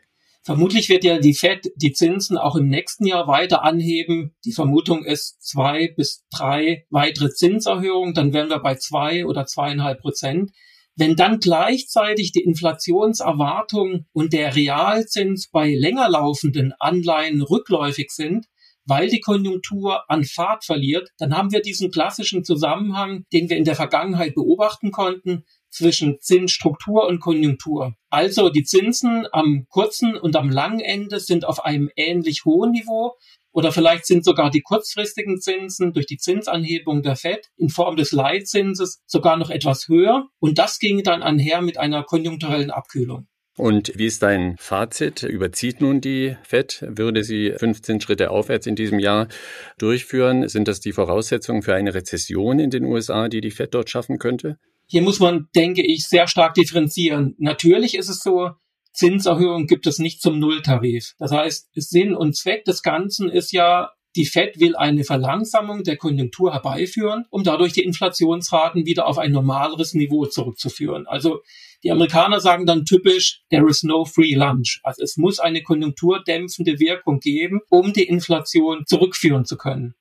Vermutlich 0.42 0.88
wird 0.88 1.04
ja 1.04 1.18
die 1.18 1.34
Fed 1.34 1.70
die 1.76 1.92
Zinsen 1.92 2.38
auch 2.38 2.56
im 2.56 2.68
nächsten 2.68 3.04
Jahr 3.04 3.26
weiter 3.26 3.62
anheben. 3.62 4.34
Die 4.44 4.52
Vermutung 4.52 5.04
ist 5.04 5.42
zwei 5.42 5.88
bis 5.88 6.24
drei 6.30 6.86
weitere 6.88 7.30
Zinserhöhungen. 7.30 8.14
Dann 8.14 8.32
wären 8.32 8.48
wir 8.48 8.60
bei 8.60 8.76
zwei 8.76 9.26
oder 9.26 9.44
zweieinhalb 9.44 10.00
Prozent. 10.00 10.50
Wenn 10.96 11.14
dann 11.14 11.40
gleichzeitig 11.40 12.32
die 12.32 12.42
Inflationserwartung 12.42 14.06
und 14.12 14.32
der 14.32 14.56
Realzins 14.56 15.48
bei 15.50 15.74
länger 15.74 16.08
laufenden 16.08 16.72
Anleihen 16.78 17.42
rückläufig 17.42 18.10
sind, 18.10 18.46
weil 18.86 19.08
die 19.08 19.20
Konjunktur 19.20 20.10
an 20.10 20.24
Fahrt 20.24 20.64
verliert, 20.64 21.10
dann 21.18 21.36
haben 21.36 21.52
wir 21.52 21.60
diesen 21.60 21.90
klassischen 21.90 22.44
Zusammenhang, 22.44 23.24
den 23.32 23.50
wir 23.50 23.56
in 23.56 23.64
der 23.64 23.76
Vergangenheit 23.76 24.34
beobachten 24.34 24.90
konnten 24.90 25.44
zwischen 25.70 26.20
Zinsstruktur 26.20 27.06
und 27.06 27.20
Konjunktur. 27.20 27.94
Also 28.10 28.50
die 28.50 28.64
Zinsen 28.64 29.26
am 29.32 29.66
kurzen 29.68 30.16
und 30.16 30.36
am 30.36 30.50
langen 30.50 30.80
Ende 30.80 31.20
sind 31.20 31.44
auf 31.44 31.64
einem 31.64 31.90
ähnlich 31.96 32.44
hohen 32.44 32.72
Niveau 32.72 33.16
oder 33.52 33.72
vielleicht 33.72 34.06
sind 34.06 34.24
sogar 34.24 34.50
die 34.50 34.62
kurzfristigen 34.62 35.40
Zinsen 35.40 35.92
durch 35.92 36.06
die 36.06 36.18
Zinsanhebung 36.18 37.02
der 37.02 37.16
Fed 37.16 37.48
in 37.56 37.68
Form 37.68 37.96
des 37.96 38.12
Leitzinses 38.12 39.00
sogar 39.06 39.36
noch 39.36 39.50
etwas 39.50 39.88
höher 39.88 40.28
und 40.38 40.58
das 40.58 40.78
ging 40.78 41.02
dann 41.02 41.22
einher 41.22 41.62
mit 41.62 41.78
einer 41.78 42.04
konjunkturellen 42.04 42.70
Abkühlung. 42.70 43.26
Und 43.56 43.92
wie 43.94 44.06
ist 44.06 44.22
dein 44.22 44.56
Fazit? 44.58 45.22
Überzieht 45.22 45.82
nun 45.82 46.00
die 46.00 46.36
FED? 46.44 46.82
Würde 46.96 47.24
sie 47.24 47.52
15 47.54 48.00
Schritte 48.00 48.30
aufwärts 48.30 48.66
in 48.66 48.74
diesem 48.74 48.98
Jahr 48.98 49.28
durchführen? 49.76 50.48
Sind 50.48 50.66
das 50.66 50.80
die 50.80 50.92
Voraussetzungen 50.92 51.60
für 51.60 51.74
eine 51.74 51.92
Rezession 51.92 52.58
in 52.58 52.70
den 52.70 52.84
USA, 52.84 53.28
die 53.28 53.42
die 53.42 53.50
FED 53.50 53.74
dort 53.74 53.90
schaffen 53.90 54.18
könnte? 54.18 54.56
Hier 54.90 55.02
muss 55.02 55.20
man, 55.20 55.46
denke 55.54 55.86
ich, 55.86 56.08
sehr 56.08 56.26
stark 56.26 56.54
differenzieren. 56.54 57.36
Natürlich 57.38 57.94
ist 57.94 58.08
es 58.08 58.24
so, 58.24 58.50
Zinserhöhung 58.92 59.68
gibt 59.68 59.86
es 59.86 60.00
nicht 60.00 60.20
zum 60.20 60.40
Nulltarif. 60.40 61.14
Das 61.20 61.30
heißt, 61.30 61.68
Sinn 61.74 62.12
und 62.16 62.36
Zweck 62.36 62.64
des 62.64 62.82
Ganzen 62.82 63.30
ist 63.30 63.52
ja, 63.52 63.92
die 64.16 64.26
Fed 64.26 64.58
will 64.58 64.74
eine 64.74 65.04
Verlangsamung 65.04 65.84
der 65.84 65.96
Konjunktur 65.96 66.52
herbeiführen, 66.52 67.24
um 67.30 67.44
dadurch 67.44 67.72
die 67.72 67.84
Inflationsraten 67.84 68.84
wieder 68.84 69.06
auf 69.06 69.18
ein 69.18 69.30
normaleres 69.30 69.94
Niveau 69.94 70.26
zurückzuführen. 70.26 71.06
Also 71.06 71.38
die 71.84 71.92
Amerikaner 71.92 72.40
sagen 72.40 72.66
dann 72.66 72.84
typisch, 72.84 73.44
there 73.48 73.68
is 73.70 73.84
no 73.84 74.04
free 74.04 74.34
lunch. 74.34 74.80
Also 74.82 75.04
es 75.04 75.16
muss 75.16 75.38
eine 75.38 75.62
konjunkturdämpfende 75.62 76.80
Wirkung 76.80 77.20
geben, 77.20 77.60
um 77.70 77.92
die 77.92 78.08
Inflation 78.08 78.86
zurückführen 78.86 79.44
zu 79.44 79.56
können. 79.56 79.94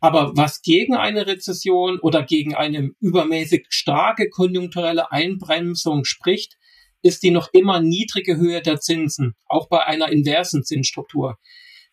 Aber 0.00 0.36
was 0.36 0.62
gegen 0.62 0.94
eine 0.94 1.26
Rezession 1.26 1.98
oder 1.98 2.22
gegen 2.22 2.54
eine 2.54 2.90
übermäßig 3.00 3.66
starke 3.68 4.28
konjunkturelle 4.28 5.10
Einbremsung 5.10 6.04
spricht, 6.04 6.56
ist 7.02 7.22
die 7.22 7.30
noch 7.30 7.48
immer 7.52 7.80
niedrige 7.80 8.36
Höhe 8.36 8.60
der 8.60 8.80
Zinsen, 8.80 9.34
auch 9.46 9.68
bei 9.68 9.84
einer 9.84 10.10
inversen 10.10 10.64
Zinsstruktur. 10.64 11.36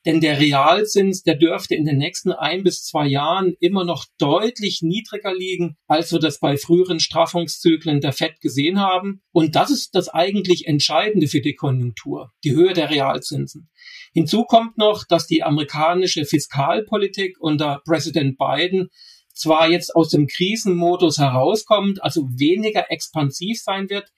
Denn 0.06 0.22
der 0.22 0.40
Realzins, 0.40 1.24
der 1.24 1.36
dürfte 1.36 1.74
in 1.74 1.84
den 1.84 1.98
nächsten 1.98 2.32
ein 2.32 2.64
bis 2.64 2.84
zwei 2.84 3.08
Jahren 3.08 3.56
immer 3.60 3.84
noch 3.84 4.06
deutlich 4.20 4.82
niedriger 4.84 5.34
liegen, 5.34 5.78
als 5.88 6.12
wir 6.12 6.20
das 6.20 6.40
bei 6.40 6.58
früheren 6.58 7.00
Straffungszyklen 7.00 8.02
der 8.02 8.14
FED 8.14 8.40
gesehen 8.40 8.80
haben. 8.80 9.24
Und 9.32 9.56
das 9.56 9.72
ist 9.72 9.96
das 9.96 10.10
eigentlich 10.10 10.68
Entscheidende 10.68 11.28
für 11.28 11.42
die 11.42 11.56
Konjunktur, 11.56 12.32
die 12.44 12.52
Höhe 12.52 12.74
der 12.74 12.92
Realzinsen. 12.92 13.70
Hinzu 14.16 14.46
kommt 14.46 14.78
noch, 14.78 15.04
dass 15.04 15.28
die 15.28 15.44
amerikanische 15.44 16.24
Fiskalpolitik 16.24 17.36
unter 17.38 17.82
Präsident 17.84 18.38
Biden 18.38 18.90
zwar 19.34 19.70
jetzt 19.70 19.94
aus 19.94 20.10
dem 20.10 20.28
Krisenmodus 20.28 21.18
herauskommt, 21.18 22.02
also 22.02 22.30
weniger 22.30 22.90
expansiv 22.90 23.62
sein 23.62 23.90
wird, 23.90 24.14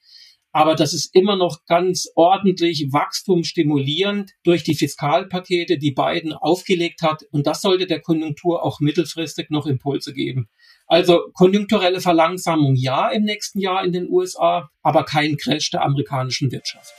aber 0.52 0.76
das 0.76 0.94
ist 0.94 1.12
immer 1.16 1.34
noch 1.34 1.64
ganz 1.66 2.06
ordentlich 2.14 2.92
wachstumsstimulierend 2.92 4.30
durch 4.44 4.62
die 4.62 4.76
Fiskalpakete, 4.76 5.78
die 5.78 5.90
Biden 5.90 6.32
aufgelegt 6.32 7.02
hat. 7.02 7.24
Und 7.32 7.48
das 7.48 7.60
sollte 7.60 7.86
der 7.86 8.00
Konjunktur 8.00 8.64
auch 8.64 8.78
mittelfristig 8.78 9.50
noch 9.50 9.66
Impulse 9.66 10.14
geben. 10.14 10.48
Also 10.86 11.22
konjunkturelle 11.34 12.00
Verlangsamung 12.00 12.76
ja 12.76 13.08
im 13.08 13.24
nächsten 13.24 13.58
Jahr 13.58 13.84
in 13.84 13.92
den 13.92 14.08
USA, 14.08 14.70
aber 14.80 15.04
kein 15.04 15.36
Crash 15.36 15.70
der 15.70 15.82
amerikanischen 15.82 16.52
Wirtschaft. 16.52 16.94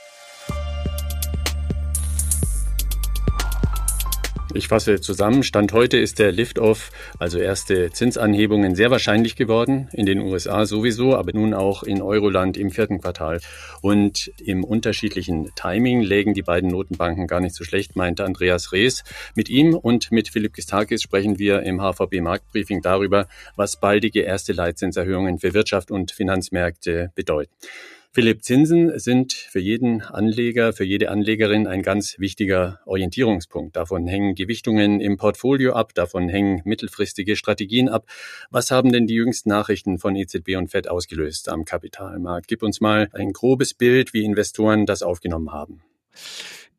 Ich 4.59 4.67
fasse 4.67 4.99
zusammen. 4.99 5.43
Stand 5.43 5.71
heute 5.71 5.95
ist 5.95 6.19
der 6.19 6.33
Lift-Off, 6.33 6.91
also 7.17 7.39
erste 7.39 7.91
Zinsanhebungen, 7.91 8.75
sehr 8.75 8.91
wahrscheinlich 8.91 9.37
geworden. 9.37 9.87
In 9.93 10.05
den 10.05 10.19
USA 10.19 10.65
sowieso, 10.65 11.15
aber 11.15 11.31
nun 11.31 11.53
auch 11.53 11.81
in 11.81 12.01
Euroland 12.01 12.57
im 12.57 12.69
vierten 12.69 12.99
Quartal. 12.99 13.39
Und 13.81 14.33
im 14.37 14.65
unterschiedlichen 14.65 15.49
Timing 15.55 16.01
lägen 16.01 16.33
die 16.33 16.41
beiden 16.41 16.69
Notenbanken 16.71 17.25
gar 17.25 17.39
nicht 17.39 17.55
so 17.55 17.63
schlecht, 17.63 17.95
meinte 17.95 18.25
Andreas 18.25 18.73
Rees. 18.73 19.05
Mit 19.33 19.47
ihm 19.47 19.75
und 19.75 20.11
mit 20.11 20.27
Philipp 20.27 20.55
Gistakis 20.55 21.03
sprechen 21.03 21.39
wir 21.39 21.63
im 21.63 21.79
HVB 21.79 22.19
Marktbriefing 22.19 22.81
darüber, 22.81 23.29
was 23.55 23.79
baldige 23.79 24.23
erste 24.23 24.51
Leitzinserhöhungen 24.51 25.39
für 25.39 25.53
Wirtschaft 25.53 25.89
und 25.89 26.11
Finanzmärkte 26.11 27.13
bedeuten. 27.15 27.53
Philipp, 28.11 28.43
Zinsen 28.43 28.97
sind 28.97 29.33
für 29.33 29.59
jeden 29.59 30.01
Anleger, 30.01 30.73
für 30.73 30.83
jede 30.83 31.11
Anlegerin 31.11 31.67
ein 31.67 31.83
ganz 31.83 32.17
wichtiger 32.17 32.79
Orientierungspunkt. 32.87 33.75
Davon 33.75 34.07
hängen 34.07 34.33
Gewichtungen 34.33 34.99
im 34.99 35.17
Portfolio 35.17 35.73
ab, 35.73 35.93
davon 35.93 36.27
hängen 36.27 36.61
mittelfristige 36.65 37.35
Strategien 37.35 37.87
ab. 37.87 38.07
Was 38.49 38.71
haben 38.71 38.91
denn 38.91 39.05
die 39.05 39.13
jüngsten 39.13 39.49
Nachrichten 39.49 39.99
von 39.99 40.15
EZB 40.15 40.57
und 40.57 40.69
Fed 40.69 40.89
ausgelöst 40.89 41.49
am 41.49 41.65
Kapitalmarkt? 41.65 42.47
Gib 42.47 42.63
uns 42.63 42.81
mal 42.81 43.09
ein 43.13 43.31
grobes 43.31 43.75
Bild, 43.75 44.11
wie 44.11 44.23
Investoren 44.23 44.87
das 44.87 45.03
aufgenommen 45.03 45.51
haben. 45.51 45.83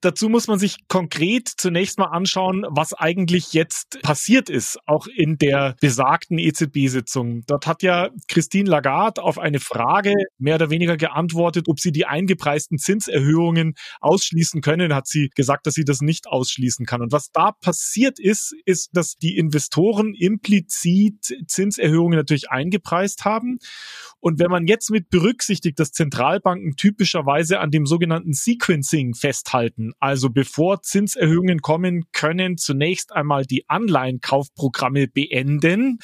Dazu 0.03 0.31
muss 0.31 0.47
man 0.47 0.59
sich 0.59 0.89
konkret 0.89 1.49
zunächst 1.49 1.99
mal 1.99 2.07
anschauen, 2.07 2.65
was 2.71 2.95
eigentlich 2.95 3.53
jetzt 3.53 4.01
passiert 4.03 4.49
ist, 4.49 4.79
auch 4.87 5.07
in 5.07 5.37
der 5.37 5.77
besagten 5.81 6.39
EZB-Sitzung. 6.39 7.43
Dort 7.47 7.67
hat 7.67 7.83
ja 7.83 8.09
Christine 8.27 8.71
Lagarde 8.71 9.23
auf 9.23 9.39
eine 9.39 9.61
Frage 9.61 10.15
mehr 10.39 10.55
oder 10.55 10.71
weniger 10.71 10.97
geantwortet, 10.97 11.69
ob 11.69 11.81
sie 11.81 11.93
die 11.93 12.07
eingepreisten 12.07 12.79
Zinserhöhungen 12.79 13.75
ausschließen 14.01 14.63
können. 14.63 14.95
Hat 14.95 15.07
sie 15.07 15.29
gesagt, 15.35 15.67
dass 15.67 15.75
sie 15.75 15.85
das 15.85 16.01
nicht 16.01 16.27
ausschließen 16.29 16.87
kann. 16.87 17.03
Und 17.03 17.13
was 17.13 17.31
da 17.33 17.53
passiert 17.53 18.19
ist, 18.19 18.55
ist, 18.65 18.91
dass 18.95 19.17
die 19.17 19.37
Investoren 19.37 20.15
implizit 20.15 21.37
Zinserhöhungen 21.47 22.17
natürlich 22.17 22.51
eingepreist 22.51 23.27
haben. 23.27 23.59
Und 24.21 24.39
wenn 24.39 24.51
man 24.51 24.67
jetzt 24.67 24.91
mit 24.91 25.11
berücksichtigt, 25.11 25.79
dass 25.79 25.93
Zentralbanken 25.93 26.77
typischerweise 26.77 27.61
an 27.61 27.71
dem 27.71 27.85
sogenannten 27.87 28.33
Sequencing 28.33 29.15
festhalten, 29.15 29.90
also 29.99 30.31
bevor 30.31 30.83
Zinserhöhungen 30.83 31.61
kommen, 31.61 32.05
können 32.13 32.57
zunächst 32.57 33.13
einmal 33.13 33.45
die 33.45 33.69
Anleihenkaufprogramme 33.69 35.09
beenden. 35.09 35.99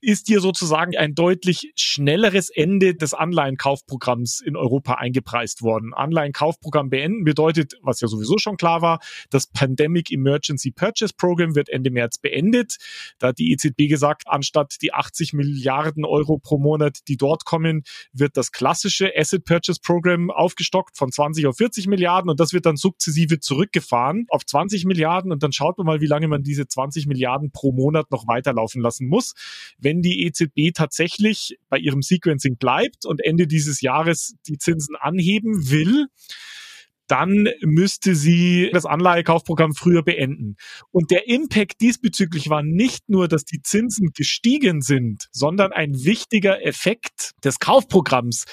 Ist 0.00 0.26
hier 0.28 0.40
sozusagen 0.40 0.96
ein 0.96 1.14
deutlich 1.14 1.72
schnelleres 1.76 2.50
Ende 2.50 2.94
des 2.94 3.14
Anleihenkaufprogramms 3.14 4.40
in 4.40 4.56
Europa 4.56 4.94
eingepreist 4.94 5.62
worden. 5.62 5.94
Anleihenkaufprogramm 5.94 6.90
beenden 6.90 7.24
bedeutet, 7.24 7.74
was 7.82 8.00
ja 8.00 8.08
sowieso 8.08 8.38
schon 8.38 8.56
klar 8.56 8.82
war, 8.82 9.00
das 9.30 9.46
Pandemic 9.46 10.12
Emergency 10.12 10.70
Purchase 10.70 11.14
Program 11.16 11.54
wird 11.54 11.68
Ende 11.68 11.90
März 11.90 12.18
beendet. 12.18 12.76
Da 13.18 13.28
hat 13.28 13.38
die 13.38 13.52
EZB 13.52 13.88
gesagt, 13.88 14.24
anstatt 14.26 14.76
die 14.82 14.92
80 14.92 15.32
Milliarden 15.32 16.04
Euro 16.04 16.38
pro 16.38 16.58
Monat, 16.58 16.98
die 17.08 17.16
dort 17.16 17.44
kommen, 17.44 17.82
wird 18.12 18.36
das 18.36 18.52
klassische 18.52 19.12
Asset 19.16 19.44
Purchase 19.44 19.80
Program 19.82 20.30
aufgestockt 20.30 20.96
von 20.96 21.10
20 21.10 21.46
auf 21.46 21.56
40 21.56 21.86
Milliarden 21.86 22.30
und 22.30 22.40
das 22.40 22.52
wird 22.52 22.66
dann 22.66 22.76
sukzessive 22.76 23.15
sukzessive 23.16 23.40
zurückgefahren 23.40 24.26
auf 24.28 24.44
20 24.44 24.84
Milliarden 24.84 25.32
und 25.32 25.42
dann 25.42 25.52
schaut 25.52 25.78
man 25.78 25.86
mal, 25.86 26.00
wie 26.00 26.06
lange 26.06 26.28
man 26.28 26.42
diese 26.42 26.68
20 26.68 27.06
Milliarden 27.06 27.50
pro 27.50 27.72
Monat 27.72 28.10
noch 28.10 28.26
weiterlaufen 28.26 28.82
lassen 28.82 29.08
muss. 29.08 29.34
Wenn 29.78 30.02
die 30.02 30.24
EZB 30.26 30.74
tatsächlich 30.74 31.58
bei 31.68 31.78
ihrem 31.78 32.02
Sequencing 32.02 32.56
bleibt 32.56 33.06
und 33.06 33.24
Ende 33.24 33.46
dieses 33.46 33.80
Jahres 33.80 34.36
die 34.46 34.58
Zinsen 34.58 34.96
anheben 34.96 35.70
will, 35.70 36.06
dann 37.08 37.48
müsste 37.62 38.14
sie 38.14 38.70
das 38.72 38.86
Anleihekaufprogramm 38.86 39.74
früher 39.74 40.02
beenden. 40.02 40.56
Und 40.90 41.10
der 41.10 41.28
Impact 41.28 41.80
diesbezüglich 41.80 42.48
war 42.48 42.62
nicht 42.62 43.08
nur, 43.08 43.28
dass 43.28 43.44
die 43.44 43.62
Zinsen 43.62 44.10
gestiegen 44.14 44.82
sind, 44.82 45.26
sondern 45.32 45.72
ein 45.72 46.04
wichtiger 46.04 46.64
Effekt 46.64 47.32
des 47.44 47.58
Kaufprogramms 47.58 48.44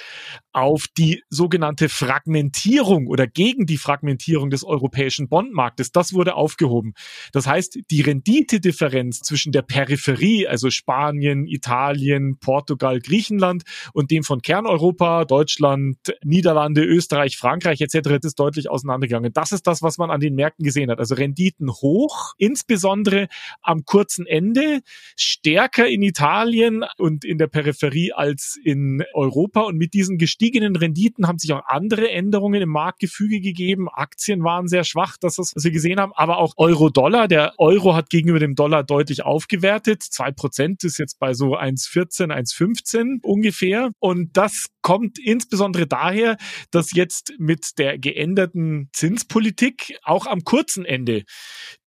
auf 0.53 0.86
die 0.98 1.24
sogenannte 1.29 1.89
Fragmentierung 1.89 3.07
oder 3.07 3.27
gegen 3.27 3.65
die 3.65 3.77
Fragmentierung 3.77 4.50
des 4.51 4.63
europäischen 4.63 5.27
Bondmarktes. 5.27 5.91
Das 5.91 6.13
wurde 6.13 6.36
aufgehoben. 6.36 6.93
Das 7.31 7.48
heißt, 7.48 7.79
die 7.89 8.01
Renditedifferenz 8.01 9.19
zwischen 9.22 9.51
der 9.51 9.63
Peripherie, 9.63 10.48
also 10.48 10.69
Spanien, 10.69 11.48
Italien, 11.48 12.38
Portugal, 12.39 13.00
Griechenland 13.00 13.63
und 13.93 14.12
dem 14.12 14.24
von 14.24 14.41
Kerneuropa, 14.41 15.25
Deutschland, 15.25 15.98
Niederlande, 16.24 16.83
Österreich, 16.83 17.38
Frankreich 17.38 17.81
etc. 17.81 18.24
ist 18.24 18.39
deutlich 18.43 18.69
auseinandergegangen. 18.69 19.31
Das 19.31 19.51
ist 19.53 19.67
das, 19.67 19.81
was 19.81 19.97
man 19.97 20.12
an 20.12 20.19
den 20.19 20.35
Märkten 20.35 20.65
gesehen 20.65 20.91
hat. 20.91 21.00
Also 21.00 21.15
Renditen 21.15 21.69
hoch, 21.69 22.33
insbesondere 22.38 23.27
am 23.62 23.85
kurzen 23.85 24.25
Ende, 24.25 24.81
stärker 25.15 25.88
in 25.88 26.01
Italien 26.01 26.83
und 26.97 27.23
in 27.23 27.38
der 27.38 27.47
Peripherie 27.47 28.12
als 28.12 28.59
in 28.62 29.03
Europa 29.13 29.62
und 29.62 29.77
mit 29.77 29.93
diesen 29.93 30.17
gestiegenen 30.17 30.75
Renditen 30.75 31.27
haben 31.27 31.39
sich 31.39 31.53
auch 31.53 31.63
andere 31.67 32.12
Änderungen 32.12 32.62
im 32.62 32.69
Marktgefüge 32.69 33.39
gegeben. 33.39 33.88
Aktien 33.89 34.43
waren 34.43 34.67
sehr 34.67 34.83
schwach, 34.83 35.15
das 35.17 35.38
ist, 35.38 35.55
was 35.55 35.63
wir 35.63 35.71
gesehen 35.71 36.00
haben, 36.00 36.12
aber 36.15 36.38
auch 36.38 36.53
Euro-Dollar. 36.57 37.29
Der 37.29 37.53
Euro 37.57 37.95
hat 37.95 38.09
gegenüber 38.09 38.39
dem 38.39 38.55
Dollar 38.55 38.83
deutlich 38.83 39.23
aufgewertet. 39.23 40.03
Zwei 40.03 40.31
Prozent 40.31 40.83
ist 40.83 40.97
jetzt 40.97 41.17
bei 41.19 41.33
so 41.33 41.57
1,14, 41.57 42.27
1,15 42.27 43.19
ungefähr. 43.23 43.91
Und 44.00 44.35
das 44.35 44.67
kommt 44.84 45.18
insbesondere 45.18 45.88
daher, 45.88 46.38
dass 46.70 46.92
jetzt 46.92 47.34
mit 47.40 47.80
der 47.80 47.98
geänderten 47.98 48.90
Zinspolitik 48.94 49.98
auch 50.04 50.28
am 50.28 50.44
kurzen 50.44 50.86
Ende 50.86 51.24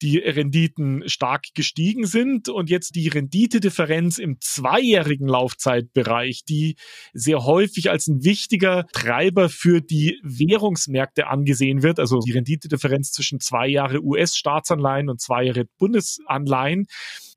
die 0.03 0.19
Renditen 0.19 1.09
stark 1.09 1.45
gestiegen 1.55 2.07
sind 2.07 2.49
und 2.49 2.71
jetzt 2.71 2.97
die 2.97 3.07
Renditedifferenz 3.09 4.19
im 4.19 4.39
zweijährigen 4.41 5.29
Laufzeitbereich, 5.29 6.43
die 6.49 6.77
sehr 7.13 7.45
häufig 7.45 7.91
als 7.91 8.09
ein 8.09 8.25
wichtiger 8.25 8.87
Treiber 8.93 9.49
für 9.49 9.81
die 9.81 10.19
Währungsmärkte 10.23 11.29
angesehen 11.29 11.83
wird, 11.83 12.01
also 12.01 12.19
die 12.19 12.33
Renditedifferenz 12.33 13.13
zwischen 13.13 13.41
zwei 13.41 13.69
Jahre 13.69 14.03
US-Staatsanleihen 14.03 15.09
und 15.09 15.21
zwei 15.21 15.45
Jahre 15.45 15.67
Bundesanleihen, 15.79 16.87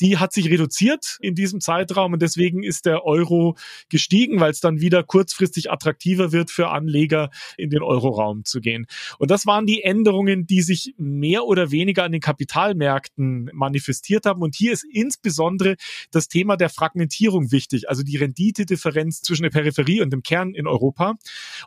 die 0.02 0.18
hat 0.18 0.34
sich 0.34 0.50
reduziert 0.50 1.18
in 1.22 1.36
diesem 1.36 1.62
Zeitraum 1.62 2.14
und 2.14 2.22
deswegen 2.22 2.64
ist 2.64 2.86
der 2.86 3.06
Euro 3.06 3.56
gestiegen, 3.90 4.40
weil 4.40 4.52
es 4.52 4.60
dann 4.60 4.80
wieder 4.80 5.04
kurzfristig 5.04 5.72
attraktiver 5.72 6.32
wird 6.32 6.52
für 6.52 6.70
Anleger 6.70 7.30
in 7.58 7.70
den 7.70 7.82
Euroraum 7.82 8.46
zu 8.46 8.62
gehen. 8.62 8.86
Und 9.18 9.32
das 9.32 9.46
waren 9.46 9.66
die 9.66 9.84
Änderungen, 9.84 10.48
die 10.48 10.62
sich 10.62 10.94
mehr 10.98 11.46
oder 11.46 11.72
weniger 11.72 12.04
an 12.04 12.12
den 12.12 12.22
Kapitalmärkten 12.22 13.50
manifestiert 13.54 14.26
haben. 14.26 14.42
Und 14.42 14.56
hier 14.56 14.74
ist 14.74 14.86
insbesondere 14.92 15.76
das 16.12 16.28
Thema 16.28 16.58
der 16.58 16.70
Fragmentierung 16.70 17.52
wichtig, 17.52 17.90
also 17.90 18.04
die 18.04 18.18
Renditedifferenz 18.18 19.22
zwischen 19.22 19.44
der 19.44 19.50
Peripherie 19.50 20.02
und 20.02 20.12
dem 20.12 20.24
Kern 20.24 20.54
in 20.54 20.68
Europa. 20.68 21.16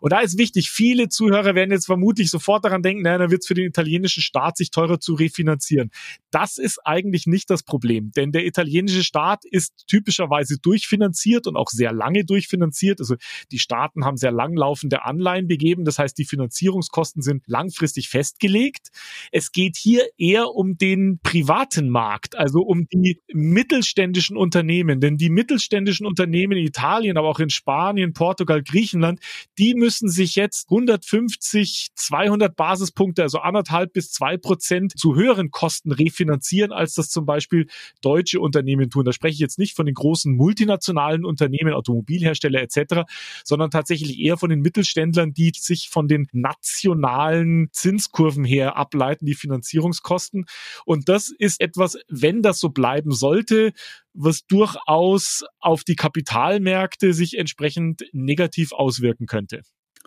Und 0.00 0.12
da 0.12 0.20
ist 0.20 0.38
wichtig, 0.38 0.70
viele 0.70 1.08
Zuhörer 1.08 1.54
werden 1.54 1.70
jetzt 1.72 1.86
vermutlich 1.86 2.30
sofort 2.30 2.64
daran 2.64 2.82
denken, 2.82 3.02
naja, 3.02 3.18
dann 3.18 3.30
wird 3.30 3.42
es 3.42 3.46
für 3.46 3.54
den 3.54 3.66
italienischen 3.66 4.22
Staat 4.22 4.56
sich 4.56 4.70
teurer 4.70 5.00
zu 5.00 5.14
refinanzieren. 5.14 5.90
Das 6.30 6.58
ist 6.58 6.78
eigentlich 6.84 7.26
nicht 7.26 7.50
das 7.50 7.62
Problem, 7.62 8.10
denn 8.22 8.30
der 8.30 8.46
italienische 8.46 9.02
Staat 9.02 9.44
ist 9.44 9.84
typischerweise 9.88 10.58
durchfinanziert 10.58 11.48
und 11.48 11.56
auch 11.56 11.70
sehr 11.70 11.92
lange 11.92 12.24
durchfinanziert. 12.24 13.00
Also 13.00 13.16
die 13.50 13.58
Staaten 13.58 14.04
haben 14.04 14.16
sehr 14.16 14.30
langlaufende 14.30 15.04
Anleihen 15.04 15.48
begeben. 15.48 15.84
Das 15.84 15.98
heißt, 15.98 16.16
die 16.16 16.24
Finanzierungskosten 16.24 17.20
sind 17.20 17.42
langfristig 17.48 18.08
festgelegt. 18.08 18.88
Es 19.32 19.50
geht 19.50 19.76
hier 19.76 20.06
eher 20.16 20.50
um 20.50 20.78
den 20.78 21.18
privaten 21.22 21.88
Markt, 21.88 22.38
also 22.38 22.60
um 22.60 22.86
die 22.92 23.20
mittelständischen 23.32 24.36
Unternehmen. 24.36 25.00
Denn 25.00 25.16
die 25.16 25.30
mittelständischen 25.30 26.06
Unternehmen 26.06 26.56
in 26.56 26.64
Italien, 26.64 27.16
aber 27.16 27.28
auch 27.28 27.40
in 27.40 27.50
Spanien, 27.50 28.12
Portugal, 28.12 28.62
Griechenland, 28.62 29.18
die 29.58 29.74
müssen 29.74 30.08
sich 30.08 30.36
jetzt 30.36 30.70
150, 30.70 31.88
200 31.96 32.54
Basispunkte, 32.54 33.22
also 33.22 33.38
anderthalb 33.38 33.92
bis 33.92 34.12
zwei 34.12 34.36
Prozent 34.36 34.96
zu 34.96 35.16
höheren 35.16 35.50
Kosten 35.50 35.90
refinanzieren, 35.90 36.70
als 36.70 36.94
das 36.94 37.08
zum 37.08 37.26
Beispiel 37.26 37.66
deutsche 38.12 38.40
Unternehmen 38.40 38.90
tun. 38.90 39.06
Da 39.06 39.12
spreche 39.12 39.34
ich 39.34 39.38
jetzt 39.38 39.58
nicht 39.58 39.74
von 39.74 39.86
den 39.86 39.94
großen 39.94 40.34
multinationalen 40.36 41.24
Unternehmen, 41.24 41.72
Automobilhersteller 41.72 42.60
etc., 42.60 43.10
sondern 43.42 43.70
tatsächlich 43.70 44.18
eher 44.18 44.36
von 44.36 44.50
den 44.50 44.60
Mittelständlern, 44.60 45.32
die 45.32 45.52
sich 45.56 45.88
von 45.88 46.08
den 46.08 46.26
nationalen 46.32 47.68
Zinskurven 47.72 48.44
her 48.44 48.76
ableiten, 48.76 49.24
die 49.24 49.34
Finanzierungskosten. 49.34 50.44
Und 50.84 51.08
das 51.08 51.30
ist 51.30 51.60
etwas, 51.60 51.96
wenn 52.08 52.42
das 52.42 52.60
so 52.60 52.68
bleiben 52.68 53.12
sollte, 53.12 53.72
was 54.12 54.46
durchaus 54.46 55.44
auf 55.58 55.84
die 55.84 55.96
Kapitalmärkte 55.96 57.14
sich 57.14 57.38
entsprechend 57.38 58.02
negativ 58.12 58.72
auswirken 58.72 59.26
könnte 59.26 59.62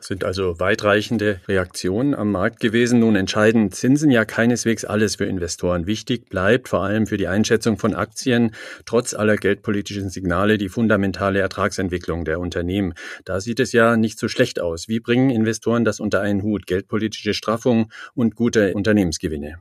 sind 0.06 0.24
also 0.24 0.60
weitreichende 0.60 1.42
Reaktionen 1.48 2.14
am 2.14 2.32
Markt 2.32 2.60
gewesen. 2.60 3.00
Nun 3.00 3.16
entscheiden 3.16 3.72
Zinsen 3.72 4.12
ja 4.12 4.26
keineswegs 4.26 4.86
alles 4.86 5.16
für 5.16 5.26
Investoren. 5.26 5.88
Wichtig 5.88 6.30
bleibt 6.30 6.70
vor 6.70 6.84
allem 6.84 7.08
für 7.08 7.18
die 7.18 7.28
Einschätzung 7.28 7.78
von 7.78 7.94
Aktien 7.96 8.52
trotz 8.86 9.14
aller 9.14 9.36
geldpolitischen 9.36 10.10
Signale 10.10 10.58
die 10.58 10.70
fundamentale 10.70 11.40
Ertragsentwicklung 11.40 12.26
der 12.26 12.40
Unternehmen. 12.40 12.94
Da 13.24 13.40
sieht 13.40 13.60
es 13.60 13.72
ja 13.72 13.98
nicht 13.98 14.20
so 14.20 14.28
schlecht 14.28 14.60
aus. 14.60 14.88
Wie 14.88 15.00
bringen 15.00 15.30
Investoren 15.30 15.86
das 15.86 16.00
unter 16.00 16.22
einen 16.22 16.44
Hut? 16.44 16.68
Geldpolitische 16.68 17.34
Straffung 17.34 17.92
und 18.14 18.36
gute 18.36 18.74
Unternehmensgewinne. 18.74 19.56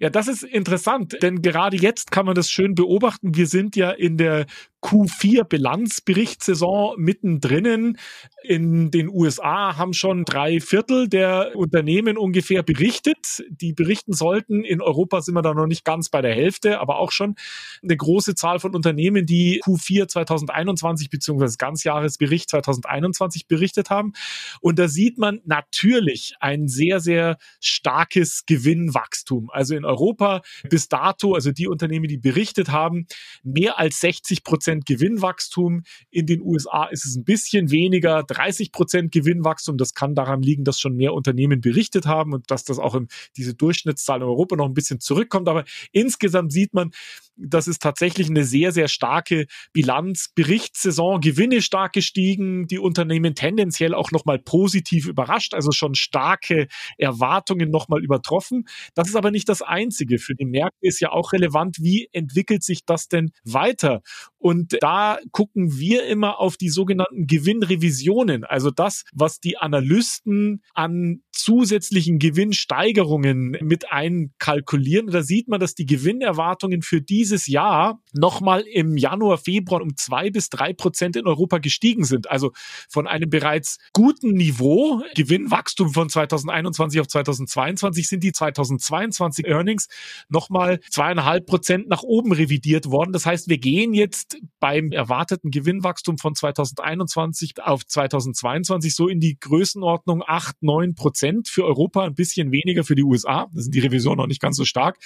Ja, 0.00 0.10
das 0.10 0.28
ist 0.28 0.42
interessant, 0.42 1.22
denn 1.22 1.42
gerade 1.42 1.76
jetzt 1.76 2.10
kann 2.10 2.26
man 2.26 2.34
das 2.34 2.50
schön 2.50 2.74
beobachten. 2.74 3.34
Wir 3.34 3.46
sind 3.46 3.76
ja 3.76 3.90
in 3.90 4.16
der 4.16 4.46
Q4 4.84 5.44
Bilanzberichtssaison 5.44 6.94
mittendrin. 6.98 7.96
In 8.42 8.90
den 8.90 9.08
USA 9.08 9.78
haben 9.78 9.94
schon 9.94 10.26
drei 10.26 10.60
Viertel 10.60 11.08
der 11.08 11.52
Unternehmen 11.56 12.18
ungefähr 12.18 12.62
berichtet. 12.62 13.42
Die 13.48 13.72
berichten 13.72 14.12
sollten. 14.12 14.62
In 14.62 14.82
Europa 14.82 15.22
sind 15.22 15.34
wir 15.34 15.40
da 15.40 15.54
noch 15.54 15.66
nicht 15.66 15.86
ganz 15.86 16.10
bei 16.10 16.20
der 16.20 16.34
Hälfte, 16.34 16.80
aber 16.80 16.98
auch 16.98 17.12
schon 17.12 17.34
eine 17.82 17.96
große 17.96 18.34
Zahl 18.34 18.58
von 18.58 18.74
Unternehmen, 18.74 19.24
die 19.24 19.62
Q4 19.62 20.06
2021 20.06 21.08
bzw. 21.08 21.54
Ganzjahresbericht 21.56 22.50
2021 22.50 23.48
berichtet 23.48 23.88
haben. 23.88 24.12
Und 24.60 24.78
da 24.78 24.88
sieht 24.88 25.16
man 25.16 25.40
natürlich 25.46 26.34
ein 26.40 26.68
sehr, 26.68 27.00
sehr 27.00 27.38
starkes 27.58 28.44
Gewinnwachstum. 28.44 29.48
Also 29.50 29.74
in 29.74 29.86
Europa 29.86 30.42
bis 30.68 30.88
dato, 30.88 31.34
also 31.34 31.52
die 31.52 31.68
Unternehmen, 31.68 32.08
die 32.08 32.18
berichtet 32.18 32.68
haben, 32.68 33.06
mehr 33.42 33.78
als 33.78 34.00
60 34.00 34.44
Prozent 34.44 34.73
Prozent 34.74 34.86
Gewinnwachstum. 34.86 35.82
In 36.10 36.26
den 36.26 36.40
USA 36.40 36.84
ist 36.86 37.04
es 37.04 37.16
ein 37.16 37.24
bisschen 37.24 37.70
weniger, 37.70 38.22
30 38.22 38.72
Prozent 38.72 39.12
Gewinnwachstum. 39.12 39.76
Das 39.76 39.94
kann 39.94 40.14
daran 40.14 40.42
liegen, 40.42 40.64
dass 40.64 40.80
schon 40.80 40.96
mehr 40.96 41.14
Unternehmen 41.14 41.60
berichtet 41.60 42.06
haben 42.06 42.32
und 42.32 42.50
dass 42.50 42.64
das 42.64 42.78
auch 42.78 42.94
in 42.94 43.08
diese 43.36 43.54
Durchschnittszahl 43.54 44.18
in 44.18 44.24
Europa 44.24 44.56
noch 44.56 44.66
ein 44.66 44.74
bisschen 44.74 45.00
zurückkommt. 45.00 45.48
Aber 45.48 45.64
insgesamt 45.92 46.52
sieht 46.52 46.74
man, 46.74 46.90
das 47.36 47.68
ist 47.68 47.82
tatsächlich 47.82 48.28
eine 48.28 48.44
sehr, 48.44 48.72
sehr 48.72 48.88
starke 48.88 49.46
Bilanz. 49.72 50.30
Berichtssaison, 50.34 51.20
Gewinne 51.20 51.62
stark 51.62 51.92
gestiegen, 51.92 52.66
die 52.66 52.78
Unternehmen 52.78 53.34
tendenziell 53.34 53.94
auch 53.94 54.10
nochmal 54.10 54.38
positiv 54.38 55.06
überrascht, 55.06 55.54
also 55.54 55.72
schon 55.72 55.94
starke 55.94 56.68
Erwartungen 56.98 57.70
nochmal 57.70 58.02
übertroffen. 58.02 58.66
Das 58.94 59.08
ist 59.08 59.16
aber 59.16 59.30
nicht 59.30 59.48
das 59.48 59.62
Einzige. 59.62 60.18
Für 60.18 60.34
die 60.34 60.44
Märkte 60.44 60.78
ist 60.80 61.00
ja 61.00 61.10
auch 61.10 61.32
relevant, 61.32 61.78
wie 61.80 62.08
entwickelt 62.12 62.62
sich 62.62 62.84
das 62.84 63.08
denn 63.08 63.32
weiter? 63.44 64.02
Und 64.38 64.76
da 64.80 65.18
gucken 65.32 65.78
wir 65.78 66.06
immer 66.06 66.38
auf 66.38 66.56
die 66.56 66.68
sogenannten 66.68 67.26
Gewinnrevisionen, 67.26 68.44
also 68.44 68.70
das, 68.70 69.04
was 69.12 69.40
die 69.40 69.56
Analysten 69.56 70.62
an 70.74 71.22
zusätzlichen 71.32 72.18
Gewinnsteigerungen 72.18 73.56
mit 73.62 73.90
einkalkulieren. 73.90 75.08
Da 75.08 75.22
sieht 75.22 75.48
man, 75.48 75.60
dass 75.60 75.74
die 75.74 75.86
Gewinnerwartungen 75.86 76.82
für 76.82 77.00
dieses 77.24 77.46
Jahr 77.46 78.02
nochmal 78.12 78.60
im 78.70 78.98
Januar, 78.98 79.38
Februar 79.38 79.80
um 79.80 79.96
zwei 79.96 80.28
bis 80.28 80.50
drei 80.50 80.74
Prozent 80.74 81.16
in 81.16 81.26
Europa 81.26 81.56
gestiegen 81.56 82.04
sind. 82.04 82.30
Also 82.30 82.52
von 82.90 83.06
einem 83.06 83.30
bereits 83.30 83.78
guten 83.94 84.32
Niveau, 84.32 85.02
Gewinnwachstum 85.14 85.94
von 85.94 86.10
2021 86.10 87.00
auf 87.00 87.08
2022 87.08 88.08
sind 88.08 88.22
die 88.22 88.32
2022 88.32 89.46
Earnings 89.46 89.88
nochmal 90.28 90.80
zweieinhalb 90.90 91.46
Prozent 91.46 91.88
nach 91.88 92.02
oben 92.02 92.32
revidiert 92.32 92.90
worden. 92.90 93.14
Das 93.14 93.24
heißt, 93.24 93.48
wir 93.48 93.56
gehen 93.56 93.94
jetzt 93.94 94.36
beim 94.60 94.92
erwarteten 94.92 95.50
Gewinnwachstum 95.50 96.18
von 96.18 96.34
2021 96.34 97.54
auf 97.62 97.86
2022 97.86 98.94
so 98.94 99.08
in 99.08 99.18
die 99.18 99.38
Größenordnung 99.40 100.22
acht, 100.26 100.62
neun 100.62 100.94
Prozent 100.94 101.48
für 101.48 101.64
Europa, 101.64 102.04
ein 102.04 102.14
bisschen 102.14 102.52
weniger 102.52 102.84
für 102.84 102.94
die 102.94 103.02
USA. 103.02 103.46
Da 103.50 103.62
sind 103.62 103.74
die 103.74 103.80
Revisionen 103.80 104.18
noch 104.18 104.26
nicht 104.26 104.42
ganz 104.42 104.58
so 104.58 104.66
stark. 104.66 104.98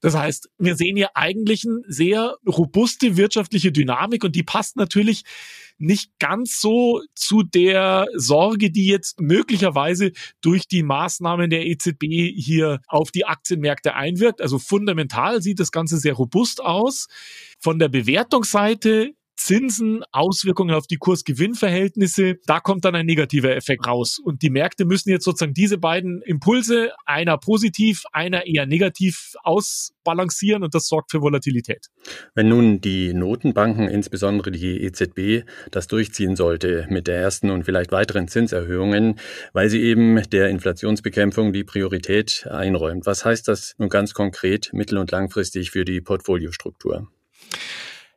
Das 0.00 0.14
heißt, 0.14 0.48
wir 0.58 0.76
sehen 0.76 0.94
hier 0.94 1.16
eigentlich 1.16 1.55
eine 1.64 1.80
sehr 1.86 2.36
robuste 2.46 3.16
wirtschaftliche 3.16 3.72
Dynamik 3.72 4.24
und 4.24 4.34
die 4.34 4.42
passt 4.42 4.76
natürlich 4.76 5.24
nicht 5.78 6.18
ganz 6.18 6.60
so 6.60 7.02
zu 7.14 7.42
der 7.42 8.06
Sorge, 8.14 8.70
die 8.70 8.86
jetzt 8.86 9.20
möglicherweise 9.20 10.12
durch 10.40 10.66
die 10.66 10.82
Maßnahmen 10.82 11.50
der 11.50 11.66
EZB 11.66 12.32
hier 12.34 12.80
auf 12.86 13.10
die 13.10 13.26
Aktienmärkte 13.26 13.94
einwirkt. 13.94 14.40
Also 14.40 14.58
fundamental 14.58 15.42
sieht 15.42 15.60
das 15.60 15.72
Ganze 15.72 15.98
sehr 15.98 16.14
robust 16.14 16.62
aus. 16.62 17.06
Von 17.58 17.78
der 17.78 17.88
Bewertungsseite 17.88 19.12
Zinsen, 19.36 20.02
Auswirkungen 20.12 20.74
auf 20.74 20.86
die 20.86 20.96
Kurs-Gewinn-Verhältnisse, 20.96 22.36
da 22.46 22.60
kommt 22.60 22.84
dann 22.84 22.94
ein 22.94 23.06
negativer 23.06 23.54
Effekt 23.54 23.86
raus. 23.86 24.18
Und 24.18 24.42
die 24.42 24.50
Märkte 24.50 24.84
müssen 24.84 25.10
jetzt 25.10 25.24
sozusagen 25.24 25.54
diese 25.54 25.78
beiden 25.78 26.22
Impulse, 26.22 26.92
einer 27.04 27.38
positiv, 27.38 28.04
einer 28.12 28.46
eher 28.46 28.66
negativ 28.66 29.34
ausbalancieren 29.42 30.62
und 30.62 30.74
das 30.74 30.88
sorgt 30.88 31.10
für 31.10 31.20
Volatilität. 31.20 31.86
Wenn 32.34 32.48
nun 32.48 32.80
die 32.80 33.12
Notenbanken, 33.12 33.88
insbesondere 33.88 34.50
die 34.50 34.82
EZB, 34.82 35.48
das 35.70 35.86
durchziehen 35.86 36.34
sollte 36.34 36.86
mit 36.88 37.06
der 37.06 37.20
ersten 37.20 37.50
und 37.50 37.64
vielleicht 37.64 37.92
weiteren 37.92 38.28
Zinserhöhungen, 38.28 39.18
weil 39.52 39.68
sie 39.68 39.82
eben 39.82 40.22
der 40.30 40.48
Inflationsbekämpfung 40.48 41.52
die 41.52 41.64
Priorität 41.64 42.46
einräumt. 42.50 43.06
Was 43.06 43.24
heißt 43.24 43.48
das 43.48 43.74
nun 43.78 43.88
ganz 43.88 44.14
konkret 44.14 44.70
mittel- 44.72 44.98
und 44.98 45.10
langfristig 45.10 45.70
für 45.70 45.84
die 45.84 46.00
Portfoliostruktur? 46.00 47.08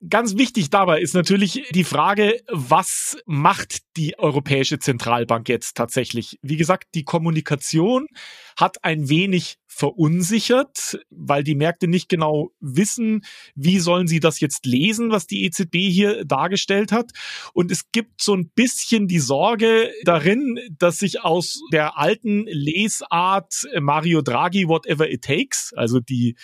Ganz 0.08 0.38
wichtig 0.38 0.70
dabei 0.70 1.02
ist 1.02 1.14
natürlich 1.14 1.68
die 1.72 1.84
Frage, 1.84 2.42
was 2.48 3.18
macht 3.26 3.80
die 3.98 4.18
Europäische 4.18 4.80
Zentralbank 4.80 5.50
jetzt 5.50 5.76
tatsächlich? 5.76 6.40
Wie 6.42 6.56
gesagt, 6.56 6.88
die 6.96 7.04
Kommunikation 7.04 8.08
hat 8.56 8.84
ein 8.86 9.10
wenig 9.10 9.58
verunsichert, 9.72 11.00
weil 11.12 11.44
die 11.44 11.54
Märkte 11.54 11.88
nicht 11.88 12.10
genau 12.10 12.52
wissen, 12.60 13.24
wie 13.56 13.80
sollen 13.80 14.08
sie 14.08 14.20
das 14.20 14.40
jetzt 14.40 14.66
lesen, 14.66 15.12
was 15.12 15.28
die 15.28 15.46
EZB 15.46 15.76
hier 15.76 16.26
dargestellt 16.26 16.92
hat. 16.92 17.12
Und 17.54 17.72
es 17.72 17.92
gibt 17.92 18.22
so 18.22 18.36
ein 18.36 18.50
bisschen 18.50 19.08
die 19.08 19.20
Sorge 19.20 19.92
darin, 20.04 20.60
dass 20.78 20.98
sich 20.98 21.22
aus 21.24 21.62
der 21.72 22.00
alten 22.00 22.46
Lesart 22.48 23.68
Mario 23.80 24.24
Draghi, 24.24 24.68
whatever 24.68 25.10
it 25.10 25.24
takes, 25.24 25.72
also 25.76 26.00
die 26.00 26.36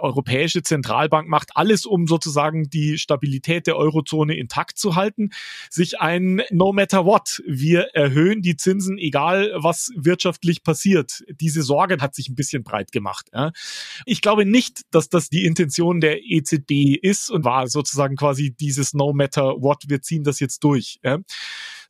Europäische 0.00 0.62
Zentralbank 0.62 1.28
macht 1.28 1.50
alles, 1.54 1.86
um 1.86 2.08
sozusagen 2.08 2.68
die 2.68 2.98
Stabilität 2.98 3.68
der 3.68 3.76
Eurozone 3.76 4.36
intakt 4.36 4.76
zu 4.76 4.96
halten, 4.96 5.30
sich 5.70 6.00
ein 6.00 6.42
No 6.50 6.72
matter 6.72 7.06
what, 7.06 7.42
wir 7.46 7.94
erhöhen 7.94 8.42
die 8.42 8.56
Zinsen, 8.56 8.98
egal 8.98 9.52
was 9.54 9.92
wirtschaftlich 9.94 10.64
passiert. 10.64 11.22
Diese 11.40 11.62
Sorge 11.62 11.98
hat 12.00 12.16
sich 12.16 12.28
ein 12.28 12.34
bisschen 12.34 12.64
breit 12.72 12.90
gemacht. 12.92 13.28
Ja. 13.32 13.52
Ich 14.06 14.22
glaube 14.22 14.46
nicht, 14.46 14.82
dass 14.90 15.08
das 15.08 15.28
die 15.28 15.44
Intention 15.44 16.00
der 16.00 16.24
EZB 16.24 16.96
ist 17.00 17.30
und 17.30 17.44
war 17.44 17.68
sozusagen 17.68 18.16
quasi 18.16 18.54
dieses 18.58 18.94
No 18.94 19.12
matter 19.12 19.54
what, 19.60 19.84
wir 19.88 20.00
ziehen 20.00 20.24
das 20.24 20.40
jetzt 20.40 20.64
durch. 20.64 20.98
Ja 21.04 21.18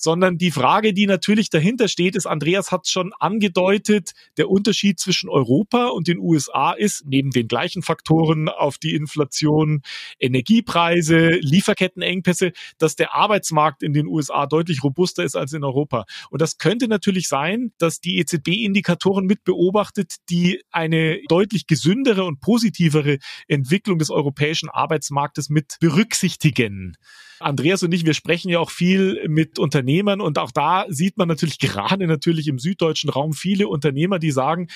sondern 0.03 0.37
die 0.37 0.51
Frage, 0.51 0.93
die 0.93 1.07
natürlich 1.07 1.49
dahinter 1.49 1.87
steht, 1.87 2.17
ist, 2.17 2.27
Andreas 2.27 2.73
hat 2.73 2.89
schon 2.89 3.13
angedeutet, 3.21 4.13
der 4.37 4.51
Unterschied 4.51 4.99
zwischen 4.99 5.29
Europa 5.29 5.87
und 5.87 6.09
den 6.09 6.19
USA 6.19 6.73
ist, 6.73 7.05
neben 7.07 7.31
den 7.31 7.47
gleichen 7.47 7.83
Faktoren 7.83 8.49
auf 8.49 8.79
die 8.79 8.95
Inflation, 8.95 9.83
Energiepreise, 10.19 11.39
Lieferkettenengpässe, 11.41 12.53
dass 12.79 12.97
der 12.97 13.15
Arbeitsmarkt 13.15 13.85
in 13.85 13.93
den 13.93 14.07
USA 14.07 14.47
deutlich 14.47 14.83
robuster 14.83 15.23
ist 15.23 15.37
als 15.37 15.53
in 15.53 15.63
Europa. 15.63 16.05
Und 16.31 16.43
das 16.43 16.59
könnte 16.59 16.89
natürlich 16.89 17.29
sein, 17.29 17.73
dass 17.79 18.01
die 18.01 18.19
EZB-Indikatoren 18.19 19.25
mit 19.25 19.45
beobachtet, 19.45 20.17
die 20.29 20.63
eine 20.73 21.21
deutlich 21.29 21.69
gesündere 21.69 22.25
und 22.25 22.41
positivere 22.41 23.19
Entwicklung 23.47 23.99
des 23.99 24.11
europäischen 24.11 24.69
Arbeitsmarktes 24.69 25.49
mit 25.49 25.77
berücksichtigen. 25.79 26.97
Andreas 27.43 27.83
und 27.83 27.93
ich, 27.93 28.07
wir 28.07 28.15
sprechen 28.15 28.49
ja 28.49 28.59
auch 28.61 28.71
viel 28.71 29.29
mit 29.29 29.59
Unternehmern 29.93 30.21
und 30.21 30.39
auch 30.39 30.51
da 30.51 30.87
sieht 30.89 31.19
man 31.19 31.29
natürlich 31.29 31.59
gerade 31.59 32.07
natürlich 32.07 32.49
im 32.49 32.59
süddeutschen 32.59 33.11
Raum 33.11 33.33
viele 33.33 33.69
Unternehmer, 33.69 34.19
die 34.19 34.31
sagen, 34.31 34.69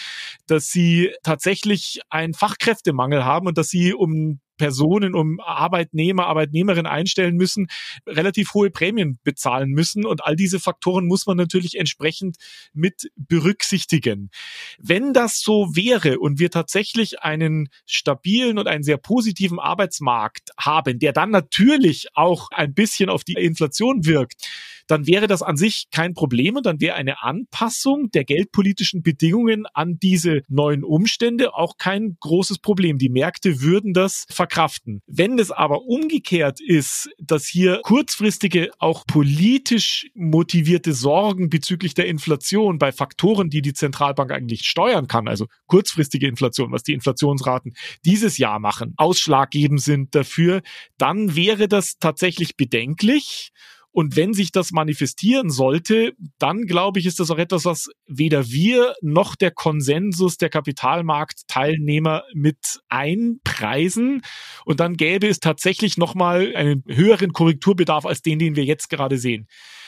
dass 0.46 0.68
sie 0.68 1.12
tatsächlich 1.22 2.00
einen 2.10 2.34
Fachkräftemangel 2.34 3.24
haben 3.24 3.46
und 3.46 3.58
dass 3.58 3.68
sie 3.68 3.94
um 3.94 4.40
Personen, 4.56 5.14
um 5.14 5.38
Arbeitnehmer, 5.40 6.26
Arbeitnehmerinnen 6.26 6.86
einstellen 6.86 7.36
müssen, 7.36 7.68
relativ 8.06 8.54
hohe 8.54 8.70
Prämien 8.70 9.18
bezahlen 9.22 9.70
müssen. 9.70 10.06
Und 10.06 10.24
all 10.24 10.34
diese 10.34 10.60
Faktoren 10.60 11.06
muss 11.06 11.26
man 11.26 11.36
natürlich 11.36 11.78
entsprechend 11.78 12.36
mit 12.72 13.10
berücksichtigen. 13.16 14.30
Wenn 14.78 15.12
das 15.12 15.40
so 15.40 15.76
wäre 15.76 16.18
und 16.18 16.38
wir 16.38 16.50
tatsächlich 16.50 17.20
einen 17.20 17.68
stabilen 17.84 18.58
und 18.58 18.66
einen 18.66 18.82
sehr 18.82 18.96
positiven 18.96 19.58
Arbeitsmarkt 19.58 20.50
haben, 20.58 20.98
der 20.98 21.12
dann 21.12 21.30
natürlich 21.30 22.08
auch 22.14 22.48
ein 22.50 22.72
bisschen 22.72 23.10
auf 23.10 23.24
die 23.24 23.34
Inflation 23.34 24.06
wirkt, 24.06 24.48
dann 24.86 25.06
wäre 25.06 25.26
das 25.26 25.42
an 25.42 25.56
sich 25.56 25.86
kein 25.90 26.14
Problem 26.14 26.56
und 26.56 26.66
dann 26.66 26.80
wäre 26.80 26.94
eine 26.96 27.22
Anpassung 27.22 28.10
der 28.10 28.24
geldpolitischen 28.24 29.02
Bedingungen 29.02 29.66
an 29.74 29.98
diese 29.98 30.42
neuen 30.48 30.84
Umstände 30.84 31.54
auch 31.54 31.76
kein 31.78 32.16
großes 32.20 32.58
Problem. 32.58 32.98
Die 32.98 33.08
Märkte 33.08 33.60
würden 33.60 33.92
das 33.92 34.26
verkraften. 34.30 35.02
Wenn 35.06 35.38
es 35.38 35.50
aber 35.50 35.82
umgekehrt 35.82 36.60
ist, 36.60 37.10
dass 37.18 37.46
hier 37.46 37.80
kurzfristige, 37.82 38.70
auch 38.78 39.06
politisch 39.06 40.08
motivierte 40.14 40.92
Sorgen 40.92 41.50
bezüglich 41.50 41.94
der 41.94 42.06
Inflation 42.06 42.78
bei 42.78 42.92
Faktoren, 42.92 43.50
die 43.50 43.62
die 43.62 43.74
Zentralbank 43.74 44.30
eigentlich 44.30 44.66
steuern 44.66 45.08
kann, 45.08 45.28
also 45.28 45.46
kurzfristige 45.66 46.26
Inflation, 46.26 46.72
was 46.72 46.82
die 46.82 46.92
Inflationsraten 46.92 47.74
dieses 48.04 48.38
Jahr 48.38 48.58
machen, 48.58 48.94
ausschlaggebend 48.96 49.80
sind 49.80 50.14
dafür, 50.14 50.62
dann 50.98 51.34
wäre 51.34 51.68
das 51.68 51.98
tatsächlich 51.98 52.56
bedenklich. 52.56 53.52
Und 53.96 54.14
wenn 54.14 54.34
sich 54.34 54.52
das 54.52 54.72
manifestieren 54.72 55.48
sollte, 55.48 56.12
dann 56.38 56.66
glaube 56.66 57.00
ich, 57.00 57.06
ist 57.06 57.18
das 57.18 57.30
auch 57.30 57.38
etwas, 57.38 57.64
was 57.64 57.88
weder 58.06 58.50
wir 58.50 58.92
noch 59.00 59.36
der 59.36 59.50
Konsensus 59.50 60.36
der 60.36 60.50
Kapitalmarktteilnehmer 60.50 62.24
mit 62.34 62.82
einpreisen. 62.90 64.20
Und 64.66 64.80
dann 64.80 64.98
gäbe 64.98 65.26
es 65.26 65.40
tatsächlich 65.40 65.96
nochmal 65.96 66.54
einen 66.54 66.84
höheren 66.86 67.32
Korrekturbedarf 67.32 68.04
als 68.04 68.20
den, 68.20 68.38
den 68.38 68.54
wir 68.54 68.64
jetzt 68.66 68.90
gerade 68.90 69.16
sehen. 69.16 69.46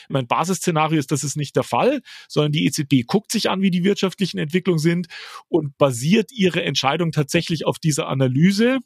Mein 0.09 0.25
Basisszenario 0.25 0.97
ist, 0.97 1.11
das 1.11 1.23
ist 1.23 1.37
nicht 1.37 1.55
der 1.55 1.61
Fall, 1.61 2.01
sondern 2.27 2.51
die 2.51 2.65
EZB 2.65 3.05
guckt 3.05 3.31
sich 3.31 3.51
an, 3.51 3.61
wie 3.61 3.69
die 3.69 3.83
wirtschaftlichen 3.83 4.39
Entwicklungen 4.39 4.79
sind 4.79 5.05
und 5.49 5.77
basiert 5.77 6.31
ihre 6.31 6.63
Entscheidung 6.63 7.11
tatsächlich 7.11 7.67
auf 7.67 7.77
dieser 7.77 8.07
Analyse. 8.07 8.79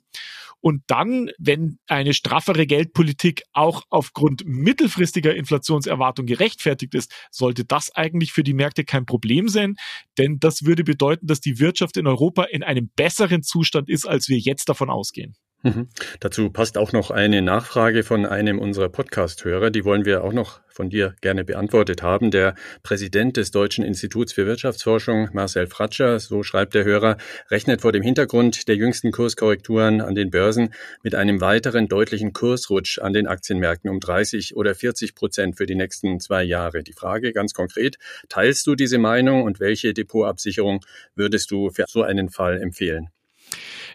Und 0.64 0.84
dann, 0.88 1.30
wenn 1.38 1.78
eine 1.88 2.14
straffere 2.14 2.66
Geldpolitik 2.66 3.44
auch 3.52 3.84
aufgrund 3.90 4.46
mittelfristiger 4.46 5.36
Inflationserwartung 5.36 6.26
gerechtfertigt 6.26 6.96
ist, 6.96 7.14
sollte 7.32 7.66
das 7.66 7.94
eigentlich 7.94 8.32
für 8.32 8.44
die 8.44 8.54
Märkte 8.54 8.86
kein 8.86 9.06
Problem 9.06 9.50
sein, 9.50 9.76
denn 10.18 10.40
das 10.40 10.64
würde 10.64 10.86
bedeuten, 10.86 11.28
dass 11.28 11.42
die 11.42 11.60
Wirtschaft 11.60 11.98
in 11.98 12.08
Europa 12.08 12.46
in 12.46 12.64
einem 12.64 12.90
besseren 12.96 13.44
Zustand 13.44 13.90
ist, 13.90 14.06
als 14.06 14.30
wir 14.30 14.38
jetzt 14.38 14.70
davon 14.70 14.90
ausgehen. 14.90 15.36
Mhm. 15.66 15.88
Dazu 16.20 16.50
passt 16.50 16.78
auch 16.78 16.92
noch 16.92 17.10
eine 17.10 17.42
Nachfrage 17.42 18.04
von 18.04 18.26
einem 18.26 18.60
unserer 18.60 18.90
Podcast-Hörer. 18.90 19.72
Die 19.72 19.86
wollen 19.86 20.04
wir 20.04 20.26
auch 20.26 20.34
noch 20.34 20.60
von 20.68 20.90
dir 20.90 21.16
gerne 21.22 21.46
beantwortet 21.46 22.04
haben. 22.04 22.32
Der 22.32 22.56
Präsident 22.84 23.38
des 23.38 23.52
Deutschen 23.52 23.86
Instituts 23.86 24.34
für 24.34 24.46
Wirtschaftsforschung, 24.46 25.30
Marcel 25.32 25.68
Fratscher, 25.68 26.20
so 26.20 26.44
schreibt 26.44 26.74
der 26.74 26.84
Hörer, 26.84 27.16
rechnet 27.50 27.80
vor 27.80 27.94
dem 27.94 28.04
Hintergrund 28.04 28.68
der 28.68 28.76
jüngsten 28.76 29.12
Kurskorrekturen 29.12 30.02
an 30.02 30.16
den 30.16 30.32
Börsen 30.32 30.74
mit 31.02 31.16
einem 31.16 31.40
weiteren 31.40 31.88
deutlichen 31.88 32.34
Kursrutsch 32.34 33.00
an 33.00 33.14
den 33.14 33.28
Aktienmärkten 33.28 33.90
um 33.90 34.02
30 34.02 34.58
oder 34.58 34.76
40 34.76 35.16
Prozent 35.16 35.56
für 35.56 35.66
die 35.66 35.76
nächsten 35.76 36.20
zwei 36.20 36.44
Jahre. 36.44 36.84
Die 36.84 36.94
Frage 36.94 37.32
ganz 37.32 37.54
konkret, 37.54 37.98
teilst 38.28 38.68
du 38.68 38.76
diese 38.76 38.98
Meinung 38.98 39.44
und 39.44 39.62
welche 39.62 39.94
Depotabsicherung 39.94 40.82
würdest 41.16 41.52
du 41.52 41.70
für 41.70 41.86
so 41.88 42.04
einen 42.04 42.28
Fall 42.28 42.60
empfehlen? 42.60 43.12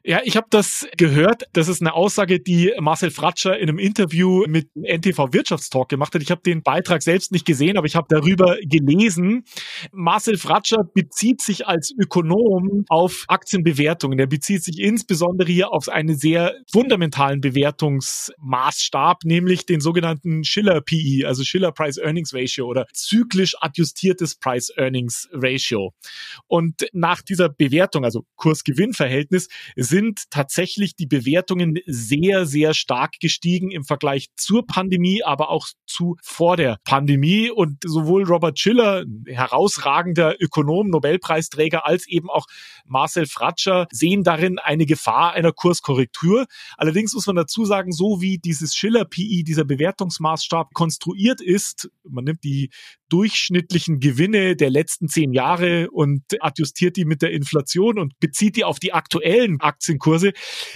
Ja, 0.05 0.21
ich 0.25 0.37
habe 0.37 0.47
das 0.51 0.87
gehört. 0.97 1.45
Das 1.53 1.69
ist 1.69 1.81
eine 1.81 1.95
Aussage, 1.95 2.41
die 2.41 2.73
Marcel 2.79 3.11
Fratscher 3.11 3.59
in 3.59 3.69
einem 3.69 3.79
Interview 3.79 4.45
mit 4.47 4.69
NTV 4.77 5.33
Wirtschaftstalk 5.33 5.89
gemacht 5.89 6.15
hat. 6.15 6.23
Ich 6.23 6.31
habe 6.31 6.41
den 6.43 6.63
Beitrag 6.63 7.03
selbst 7.03 7.33
nicht 7.33 7.45
gesehen, 7.45 7.77
aber 7.77 7.87
ich 7.87 7.97
habe 7.97 8.07
darüber 8.09 8.57
gelesen. 8.63 9.45
Marcel 9.93 10.39
Fratscher 10.39 10.85
bezieht 10.95 11.43
sich 11.43 11.67
als 11.67 11.93
Ökonom 11.99 12.85
auf 12.89 13.25
Aktienbewertungen. 13.29 14.19
Er 14.19 14.27
bezieht 14.27 14.63
sich 14.63 14.79
insbesondere 14.79 15.51
hier 15.51 15.73
auf 15.73 15.89
einen 15.89 16.17
sehr 16.17 16.55
fundamentalen 16.71 17.41
Bewertungsmaßstab, 17.41 19.25
nämlich 19.25 19.67
den 19.67 19.81
sogenannten 19.81 20.45
Schiller 20.45 20.81
PE, 20.81 21.27
also 21.27 21.43
Schiller 21.45 21.73
Price 21.73 21.99
Earnings 21.99 22.33
Ratio 22.33 22.67
oder 22.67 22.87
zyklisch 22.93 23.57
adjustiertes 23.61 24.37
Price 24.37 24.73
Earnings 24.77 25.29
Ratio. 25.33 25.93
Und 26.47 26.87
nach 26.93 27.23
dieser 27.23 27.49
Bewertung, 27.49 28.05
also 28.05 28.25
Kurs-Gewinn-Verhältnis, 28.37 29.49
sind 29.89 30.31
tatsächlich 30.31 30.97
die 30.97 31.07
Bewertungen 31.07 31.79
sehr, 31.87 32.47
sehr 32.47 32.75
stark 32.75 33.15
gestiegen 33.21 33.71
im 33.71 33.85
Vergleich 33.85 34.29
zur 34.37 34.67
Pandemie, 34.67 35.23
aber 35.25 35.51
auch 35.51 35.67
zu 35.87 36.17
vor 36.23 36.57
der 36.57 36.79
Pandemie. 36.85 37.51
Und 37.51 37.79
sowohl 37.85 38.25
Robert 38.25 38.59
Schiller, 38.59 39.05
herausragender 39.27 40.37
Ökonom, 40.41 40.91
Nobelpreisträger, 40.91 41.87
als 41.87 42.07
eben 42.07 42.31
auch 42.31 42.47
Marcel 42.85 43.27
Fratscher 43.27 43.87
sehen 43.91 44.25
darin 44.25 44.59
eine 44.59 44.87
Gefahr 44.87 45.33
einer 45.33 45.53
Kurskorrektur. 45.53 46.47
Allerdings 46.77 47.15
muss 47.15 47.27
man 47.27 47.37
dazu 47.37 47.65
sagen, 47.65 47.93
so 47.93 48.21
wie 48.21 48.39
dieses 48.39 48.75
Schiller-PI, 48.75 49.45
dieser 49.45 49.65
Bewertungsmaßstab 49.65 50.75
konstruiert 50.75 51.41
ist, 51.41 51.91
man 52.05 52.25
nimmt 52.25 52.45
die 52.45 52.71
durchschnittlichen 53.09 54.01
Gewinne 54.01 54.57
der 54.57 54.71
letzten 54.71 55.09
zehn 55.09 55.33
Jahre 55.33 55.91
und 55.91 56.23
adjustiert 56.41 56.97
die 56.97 57.05
mit 57.05 57.23
der 57.23 57.33
Inflation 57.33 57.99
und 57.99 58.19
bezieht 58.21 58.57
die 58.57 58.65
auf 58.65 58.79
die 58.79 58.93
aktuellen 58.93 59.61
Aktienkurse, 59.79 60.33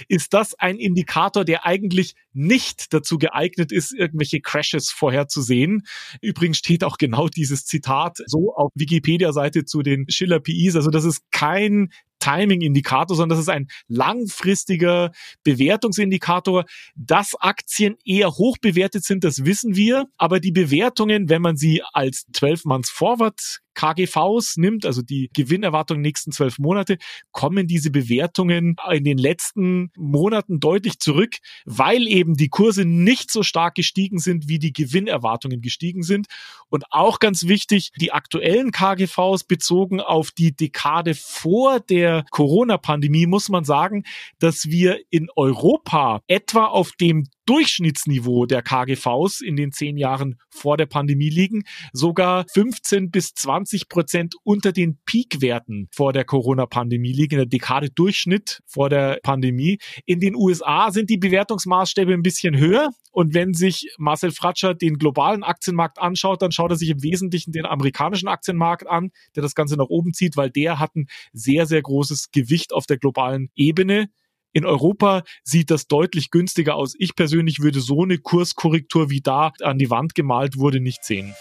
ist 0.07 0.33
das 0.33 0.53
ein 0.55 0.77
Indikator, 0.77 1.43
der 1.43 1.65
eigentlich 1.65 2.15
nicht 2.31 2.93
dazu 2.93 3.17
geeignet 3.17 3.71
ist, 3.71 3.93
irgendwelche 3.93 4.39
Crashes 4.39 4.89
vorherzusehen. 4.89 5.83
Übrigens 6.21 6.57
steht 6.57 6.83
auch 6.83 6.97
genau 6.97 7.27
dieses 7.27 7.65
Zitat 7.65 8.17
so 8.25 8.55
auf 8.55 8.71
Wikipedia-Seite 8.75 9.65
zu 9.65 9.81
den 9.81 10.09
Schiller 10.09 10.39
PIs. 10.39 10.75
Also 10.75 10.89
das 10.89 11.03
ist 11.03 11.21
kein 11.31 11.89
Timing-Indikator, 12.19 13.17
sondern 13.17 13.37
das 13.37 13.45
ist 13.45 13.49
ein 13.49 13.67
langfristiger 13.89 15.11
Bewertungsindikator. 15.43 16.63
Dass 16.95 17.35
Aktien 17.35 17.97
eher 18.05 18.31
hoch 18.31 18.57
bewertet 18.61 19.03
sind, 19.03 19.25
das 19.25 19.43
wissen 19.43 19.75
wir. 19.75 20.05
Aber 20.17 20.39
die 20.39 20.53
Bewertungen, 20.53 21.27
wenn 21.27 21.41
man 21.41 21.57
sie 21.57 21.81
als 21.91 22.25
12 22.31 22.63
Months 22.65 22.89
Forward 22.89 23.59
KGVs 23.73 24.57
nimmt, 24.57 24.85
also 24.85 25.01
die 25.01 25.29
Gewinnerwartung 25.33 26.01
nächsten 26.01 26.31
zwölf 26.31 26.59
Monate, 26.59 26.97
kommen 27.31 27.67
diese 27.67 27.91
Bewertungen 27.91 28.75
in 28.91 29.03
den 29.03 29.17
letzten 29.17 29.91
Monaten 29.95 30.59
deutlich 30.59 30.99
zurück, 30.99 31.37
weil 31.65 32.07
eben 32.07 32.35
die 32.35 32.49
Kurse 32.49 32.85
nicht 32.85 33.31
so 33.31 33.43
stark 33.43 33.75
gestiegen 33.75 34.19
sind, 34.19 34.47
wie 34.47 34.59
die 34.59 34.73
Gewinnerwartungen 34.73 35.61
gestiegen 35.61 36.03
sind. 36.03 36.27
Und 36.69 36.85
auch 36.91 37.19
ganz 37.19 37.47
wichtig, 37.47 37.91
die 37.99 38.11
aktuellen 38.11 38.71
KGVs 38.71 39.43
bezogen 39.43 40.01
auf 40.01 40.31
die 40.31 40.55
Dekade 40.55 41.13
vor 41.13 41.79
der 41.79 42.25
Corona-Pandemie 42.31 43.27
muss 43.27 43.49
man 43.49 43.63
sagen, 43.63 44.03
dass 44.39 44.65
wir 44.69 44.99
in 45.09 45.29
Europa 45.35 46.21
etwa 46.27 46.65
auf 46.65 46.91
dem 46.93 47.27
Durchschnittsniveau 47.45 48.45
der 48.45 48.61
KGVs 48.61 49.41
in 49.41 49.55
den 49.55 49.71
zehn 49.71 49.97
Jahren 49.97 50.39
vor 50.49 50.77
der 50.77 50.85
Pandemie 50.85 51.29
liegen, 51.29 51.63
sogar 51.91 52.45
15 52.53 53.11
bis 53.11 53.33
20 53.33 53.89
Prozent 53.89 54.35
unter 54.43 54.71
den 54.71 54.99
Peakwerten 55.05 55.87
vor 55.91 56.13
der 56.13 56.25
Corona-Pandemie 56.25 57.11
liegen, 57.11 57.35
in 57.35 57.39
der 57.39 57.45
Dekade 57.45 57.89
Durchschnitt 57.89 58.61
vor 58.65 58.89
der 58.89 59.19
Pandemie. 59.23 59.79
In 60.05 60.19
den 60.19 60.35
USA 60.35 60.91
sind 60.91 61.09
die 61.09 61.17
Bewertungsmaßstäbe 61.17 62.13
ein 62.13 62.23
bisschen 62.23 62.57
höher. 62.57 62.89
Und 63.11 63.35
wenn 63.35 63.53
sich 63.53 63.93
Marcel 63.97 64.31
Fratscher 64.31 64.73
den 64.73 64.97
globalen 64.97 65.43
Aktienmarkt 65.43 65.99
anschaut, 65.99 66.41
dann 66.41 66.51
schaut 66.51 66.71
er 66.71 66.77
sich 66.77 66.89
im 66.89 67.03
Wesentlichen 67.03 67.51
den 67.51 67.65
amerikanischen 67.65 68.27
Aktienmarkt 68.27 68.87
an, 68.87 69.11
der 69.35 69.43
das 69.43 69.53
Ganze 69.53 69.77
nach 69.77 69.89
oben 69.89 70.13
zieht, 70.13 70.35
weil 70.35 70.49
der 70.49 70.79
hat 70.79 70.95
ein 70.95 71.07
sehr, 71.31 71.67
sehr 71.67 71.81
großes 71.81 72.31
Gewicht 72.31 72.73
auf 72.73 72.87
der 72.87 72.97
globalen 72.97 73.49
Ebene. 73.55 74.09
In 74.53 74.65
Europa 74.65 75.23
sieht 75.43 75.71
das 75.71 75.87
deutlich 75.87 76.29
günstiger 76.29 76.75
aus. 76.75 76.93
Ich 76.99 77.15
persönlich 77.15 77.59
würde 77.59 77.81
so 77.81 78.03
eine 78.03 78.19
Kurskorrektur 78.19 79.09
wie 79.09 79.21
da 79.21 79.51
an 79.61 79.79
die 79.79 79.89
Wand 79.89 80.13
gemalt 80.15 80.57
wurde 80.57 80.79
nicht 80.79 81.03
sehen. 81.03 81.33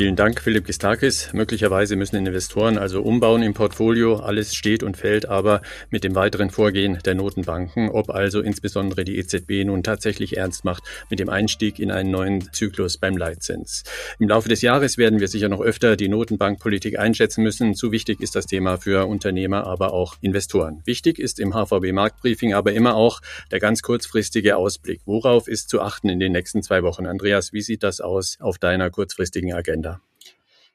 Vielen 0.00 0.16
Dank, 0.16 0.40
Philipp 0.40 0.64
Gistakis. 0.64 1.30
Möglicherweise 1.34 1.94
müssen 1.94 2.16
Investoren 2.16 2.78
also 2.78 3.02
umbauen 3.02 3.42
im 3.42 3.52
Portfolio. 3.52 4.16
Alles 4.16 4.54
steht 4.54 4.82
und 4.82 4.96
fällt 4.96 5.26
aber 5.26 5.60
mit 5.90 6.04
dem 6.04 6.14
weiteren 6.14 6.48
Vorgehen 6.48 6.98
der 7.04 7.14
Notenbanken, 7.14 7.90
ob 7.90 8.08
also 8.08 8.40
insbesondere 8.40 9.04
die 9.04 9.18
EZB 9.18 9.66
nun 9.66 9.82
tatsächlich 9.82 10.38
ernst 10.38 10.64
macht 10.64 10.84
mit 11.10 11.18
dem 11.18 11.28
Einstieg 11.28 11.78
in 11.78 11.90
einen 11.90 12.10
neuen 12.10 12.50
Zyklus 12.50 12.96
beim 12.96 13.14
Leitzins. 13.14 13.84
Im 14.18 14.30
Laufe 14.30 14.48
des 14.48 14.62
Jahres 14.62 14.96
werden 14.96 15.20
wir 15.20 15.28
sicher 15.28 15.50
noch 15.50 15.60
öfter 15.60 15.96
die 15.96 16.08
Notenbankpolitik 16.08 16.98
einschätzen 16.98 17.42
müssen. 17.42 17.74
Zu 17.74 17.92
wichtig 17.92 18.22
ist 18.22 18.34
das 18.34 18.46
Thema 18.46 18.78
für 18.78 19.06
Unternehmer, 19.06 19.66
aber 19.66 19.92
auch 19.92 20.16
Investoren. 20.22 20.80
Wichtig 20.86 21.18
ist 21.18 21.38
im 21.38 21.52
HVB 21.52 21.92
Marktbriefing 21.92 22.54
aber 22.54 22.72
immer 22.72 22.94
auch 22.94 23.20
der 23.50 23.60
ganz 23.60 23.82
kurzfristige 23.82 24.56
Ausblick. 24.56 25.02
Worauf 25.04 25.46
ist 25.46 25.68
zu 25.68 25.82
achten 25.82 26.08
in 26.08 26.20
den 26.20 26.32
nächsten 26.32 26.62
zwei 26.62 26.82
Wochen? 26.82 27.04
Andreas, 27.04 27.52
wie 27.52 27.60
sieht 27.60 27.82
das 27.82 28.00
aus 28.00 28.38
auf 28.40 28.56
deiner 28.56 28.88
kurzfristigen 28.88 29.52
Agenda? 29.52 29.89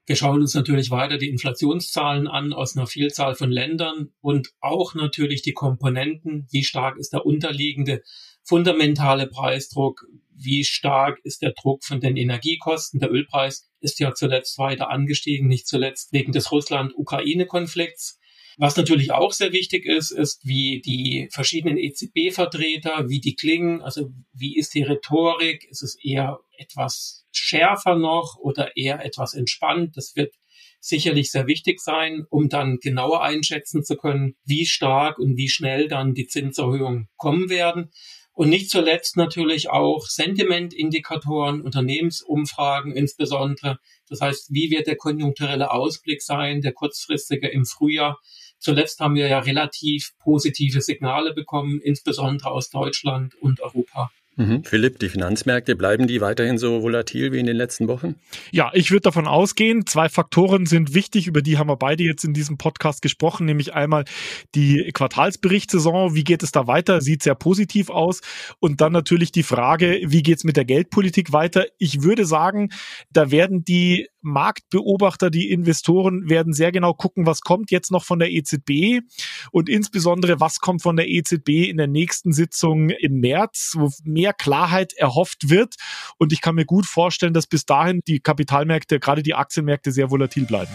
Wir 0.07 0.15
schauen 0.15 0.41
uns 0.41 0.53
natürlich 0.53 0.91
weiter 0.91 1.17
die 1.17 1.29
Inflationszahlen 1.29 2.27
an 2.27 2.53
aus 2.53 2.75
einer 2.75 2.85
Vielzahl 2.85 3.33
von 3.33 3.51
Ländern 3.51 4.11
und 4.21 4.51
auch 4.59 4.93
natürlich 4.93 5.41
die 5.41 5.53
Komponenten, 5.53 6.47
wie 6.51 6.63
stark 6.63 6.97
ist 6.97 7.13
der 7.13 7.25
unterliegende 7.25 8.03
fundamentale 8.43 9.25
Preisdruck, 9.25 10.05
wie 10.35 10.63
stark 10.63 11.19
ist 11.23 11.41
der 11.41 11.53
Druck 11.53 11.83
von 11.83 12.01
den 12.01 12.17
Energiekosten. 12.17 12.99
Der 12.99 13.11
Ölpreis 13.11 13.67
ist 13.79 13.99
ja 13.99 14.13
zuletzt 14.13 14.59
weiter 14.59 14.91
angestiegen, 14.91 15.47
nicht 15.47 15.67
zuletzt 15.67 16.13
wegen 16.13 16.31
des 16.31 16.51
Russland-Ukraine-Konflikts. 16.51 18.19
Was 18.57 18.77
natürlich 18.77 19.11
auch 19.11 19.33
sehr 19.33 19.51
wichtig 19.51 19.85
ist, 19.85 20.11
ist, 20.11 20.45
wie 20.45 20.81
die 20.81 21.27
verschiedenen 21.31 21.77
EZB-Vertreter, 21.77 23.09
wie 23.09 23.19
die 23.19 23.35
klingen, 23.35 23.81
also 23.81 24.11
wie 24.33 24.55
ist 24.55 24.75
die 24.75 24.83
Rhetorik, 24.83 25.65
ist 25.69 25.81
es 25.81 25.97
eher 26.01 26.39
etwas 26.57 27.24
schärfer 27.37 27.95
noch 27.95 28.37
oder 28.37 28.75
eher 28.75 29.03
etwas 29.03 29.33
entspannt. 29.33 29.97
Das 29.97 30.15
wird 30.15 30.35
sicherlich 30.79 31.31
sehr 31.31 31.47
wichtig 31.47 31.79
sein, 31.79 32.25
um 32.29 32.47
dann 32.47 32.77
genauer 32.77 33.23
einschätzen 33.23 33.83
zu 33.83 33.97
können, 33.97 34.35
wie 34.45 34.65
stark 34.65 35.17
und 35.17 35.35
wie 35.35 35.49
schnell 35.49 35.87
dann 35.87 36.13
die 36.13 36.27
Zinserhöhungen 36.27 37.09
kommen 37.17 37.49
werden. 37.49 37.91
Und 38.33 38.49
nicht 38.49 38.69
zuletzt 38.69 39.15
natürlich 39.15 39.69
auch 39.69 40.05
Sentimentindikatoren, 40.07 41.61
Unternehmensumfragen 41.61 42.91
insbesondere. 42.91 43.79
Das 44.09 44.19
heißt, 44.19 44.53
wie 44.53 44.69
wird 44.69 44.87
der 44.87 44.97
konjunkturelle 44.97 45.71
Ausblick 45.71 46.21
sein, 46.21 46.61
der 46.61 46.73
kurzfristige 46.73 47.47
im 47.47 47.65
Frühjahr? 47.65 48.19
Zuletzt 48.59 48.99
haben 48.99 49.15
wir 49.15 49.27
ja 49.27 49.39
relativ 49.39 50.11
positive 50.19 50.81
Signale 50.81 51.33
bekommen, 51.33 51.79
insbesondere 51.81 52.51
aus 52.51 52.69
Deutschland 52.69 53.35
und 53.35 53.61
Europa. 53.61 54.11
Mhm. 54.37 54.63
Philipp, 54.63 54.99
die 54.99 55.09
Finanzmärkte, 55.09 55.75
bleiben 55.75 56.07
die 56.07 56.19
weiterhin 56.19 56.57
so 56.57 56.81
volatil 56.81 57.31
wie 57.31 57.39
in 57.39 57.45
den 57.45 57.55
letzten 57.55 57.87
Wochen? 57.87 58.15
Ja, 58.51 58.71
ich 58.73 58.91
würde 58.91 59.01
davon 59.01 59.27
ausgehen, 59.27 59.85
zwei 59.85 60.09
Faktoren 60.09 60.65
sind 60.65 60.93
wichtig, 60.93 61.27
über 61.27 61.41
die 61.41 61.57
haben 61.57 61.69
wir 61.69 61.77
beide 61.77 62.03
jetzt 62.03 62.25
in 62.25 62.33
diesem 62.33 62.57
Podcast 62.57 63.01
gesprochen, 63.01 63.45
nämlich 63.45 63.73
einmal 63.73 64.03
die 64.53 64.91
Quartalsberichtssaison, 64.93 66.15
wie 66.15 66.23
geht 66.23 66.43
es 66.43 66.51
da 66.51 66.67
weiter, 66.67 66.99
sieht 66.99 67.23
sehr 67.23 67.35
positiv 67.35 67.89
aus 67.89 68.21
und 68.59 68.81
dann 68.81 68.91
natürlich 68.91 69.31
die 69.31 69.43
Frage, 69.43 70.01
wie 70.03 70.23
geht 70.23 70.37
es 70.37 70.43
mit 70.43 70.57
der 70.57 70.65
Geldpolitik 70.65 71.31
weiter? 71.31 71.65
Ich 71.77 72.03
würde 72.03 72.25
sagen, 72.25 72.69
da 73.11 73.31
werden 73.31 73.63
die 73.63 74.07
Marktbeobachter, 74.25 75.29
die 75.29 75.51
Investoren 75.51 76.29
werden 76.29 76.51
sehr 76.51 76.71
genau 76.71 76.93
gucken, 76.93 77.25
was 77.25 77.41
kommt 77.41 77.71
jetzt 77.71 77.91
noch 77.91 78.03
von 78.03 78.19
der 78.19 78.31
EZB 78.31 79.01
und 79.51 79.69
insbesondere, 79.69 80.39
was 80.39 80.59
kommt 80.59 80.81
von 80.81 80.95
der 80.97 81.07
EZB 81.07 81.69
in 81.69 81.77
der 81.77 81.87
nächsten 81.87 82.33
Sitzung 82.33 82.89
im 82.89 83.19
März, 83.19 83.75
wo 83.77 83.91
mehr 84.25 84.33
Klarheit 84.33 84.93
erhofft 84.93 85.49
wird. 85.49 85.75
Und 86.17 86.33
ich 86.33 86.41
kann 86.41 86.55
mir 86.55 86.65
gut 86.65 86.87
vorstellen, 86.87 87.33
dass 87.33 87.45
bis 87.45 87.65
dahin 87.65 88.01
die 88.07 88.19
Kapitalmärkte, 88.19 88.99
gerade 88.99 89.21
die 89.21 89.35
Aktienmärkte, 89.35 89.91
sehr 89.91 90.09
volatil 90.09 90.45
bleiben. 90.45 90.71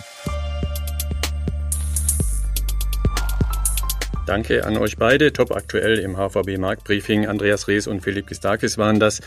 Danke 4.26 4.64
an 4.64 4.76
euch 4.76 4.96
beide. 4.96 5.32
Top 5.32 5.50
aktuell 5.50 5.98
im 5.98 6.16
HVB 6.16 6.58
Marktbriefing. 6.58 7.26
Andreas 7.26 7.66
Rees 7.66 7.88
und 7.88 8.02
Philipp 8.02 8.28
Gistakis 8.28 8.78
waren 8.78 9.00
das. 9.00 9.20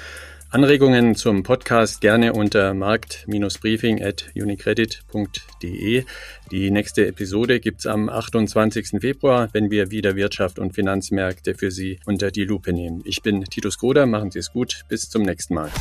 Anregungen 0.54 1.16
zum 1.16 1.42
Podcast 1.42 2.00
gerne 2.00 2.34
unter 2.34 2.76
markt-briefing 2.76 4.04
at 4.04 4.30
unicredit.de. 4.36 6.06
Die 6.52 6.70
nächste 6.70 7.08
Episode 7.08 7.60
gibt's 7.60 7.88
am 7.88 8.08
28. 8.08 9.02
Februar, 9.02 9.50
wenn 9.54 9.72
wir 9.72 9.89
wieder 9.89 10.16
Wirtschaft 10.16 10.60
und 10.60 10.76
Finanzmärkte 10.76 11.56
für 11.56 11.72
Sie 11.72 12.00
unter 12.06 12.30
die 12.30 12.44
Lupe 12.44 12.72
nehmen. 12.72 13.02
Ich 13.04 13.24
bin 13.24 13.44
Titus 13.46 13.80
Groder, 13.80 14.06
machen 14.06 14.30
Sie 14.30 14.38
es 14.38 14.52
gut, 14.52 14.86
bis 14.89 15.10
zum 15.10 15.24
nächsten 15.24 15.56
Mal. 15.56 15.72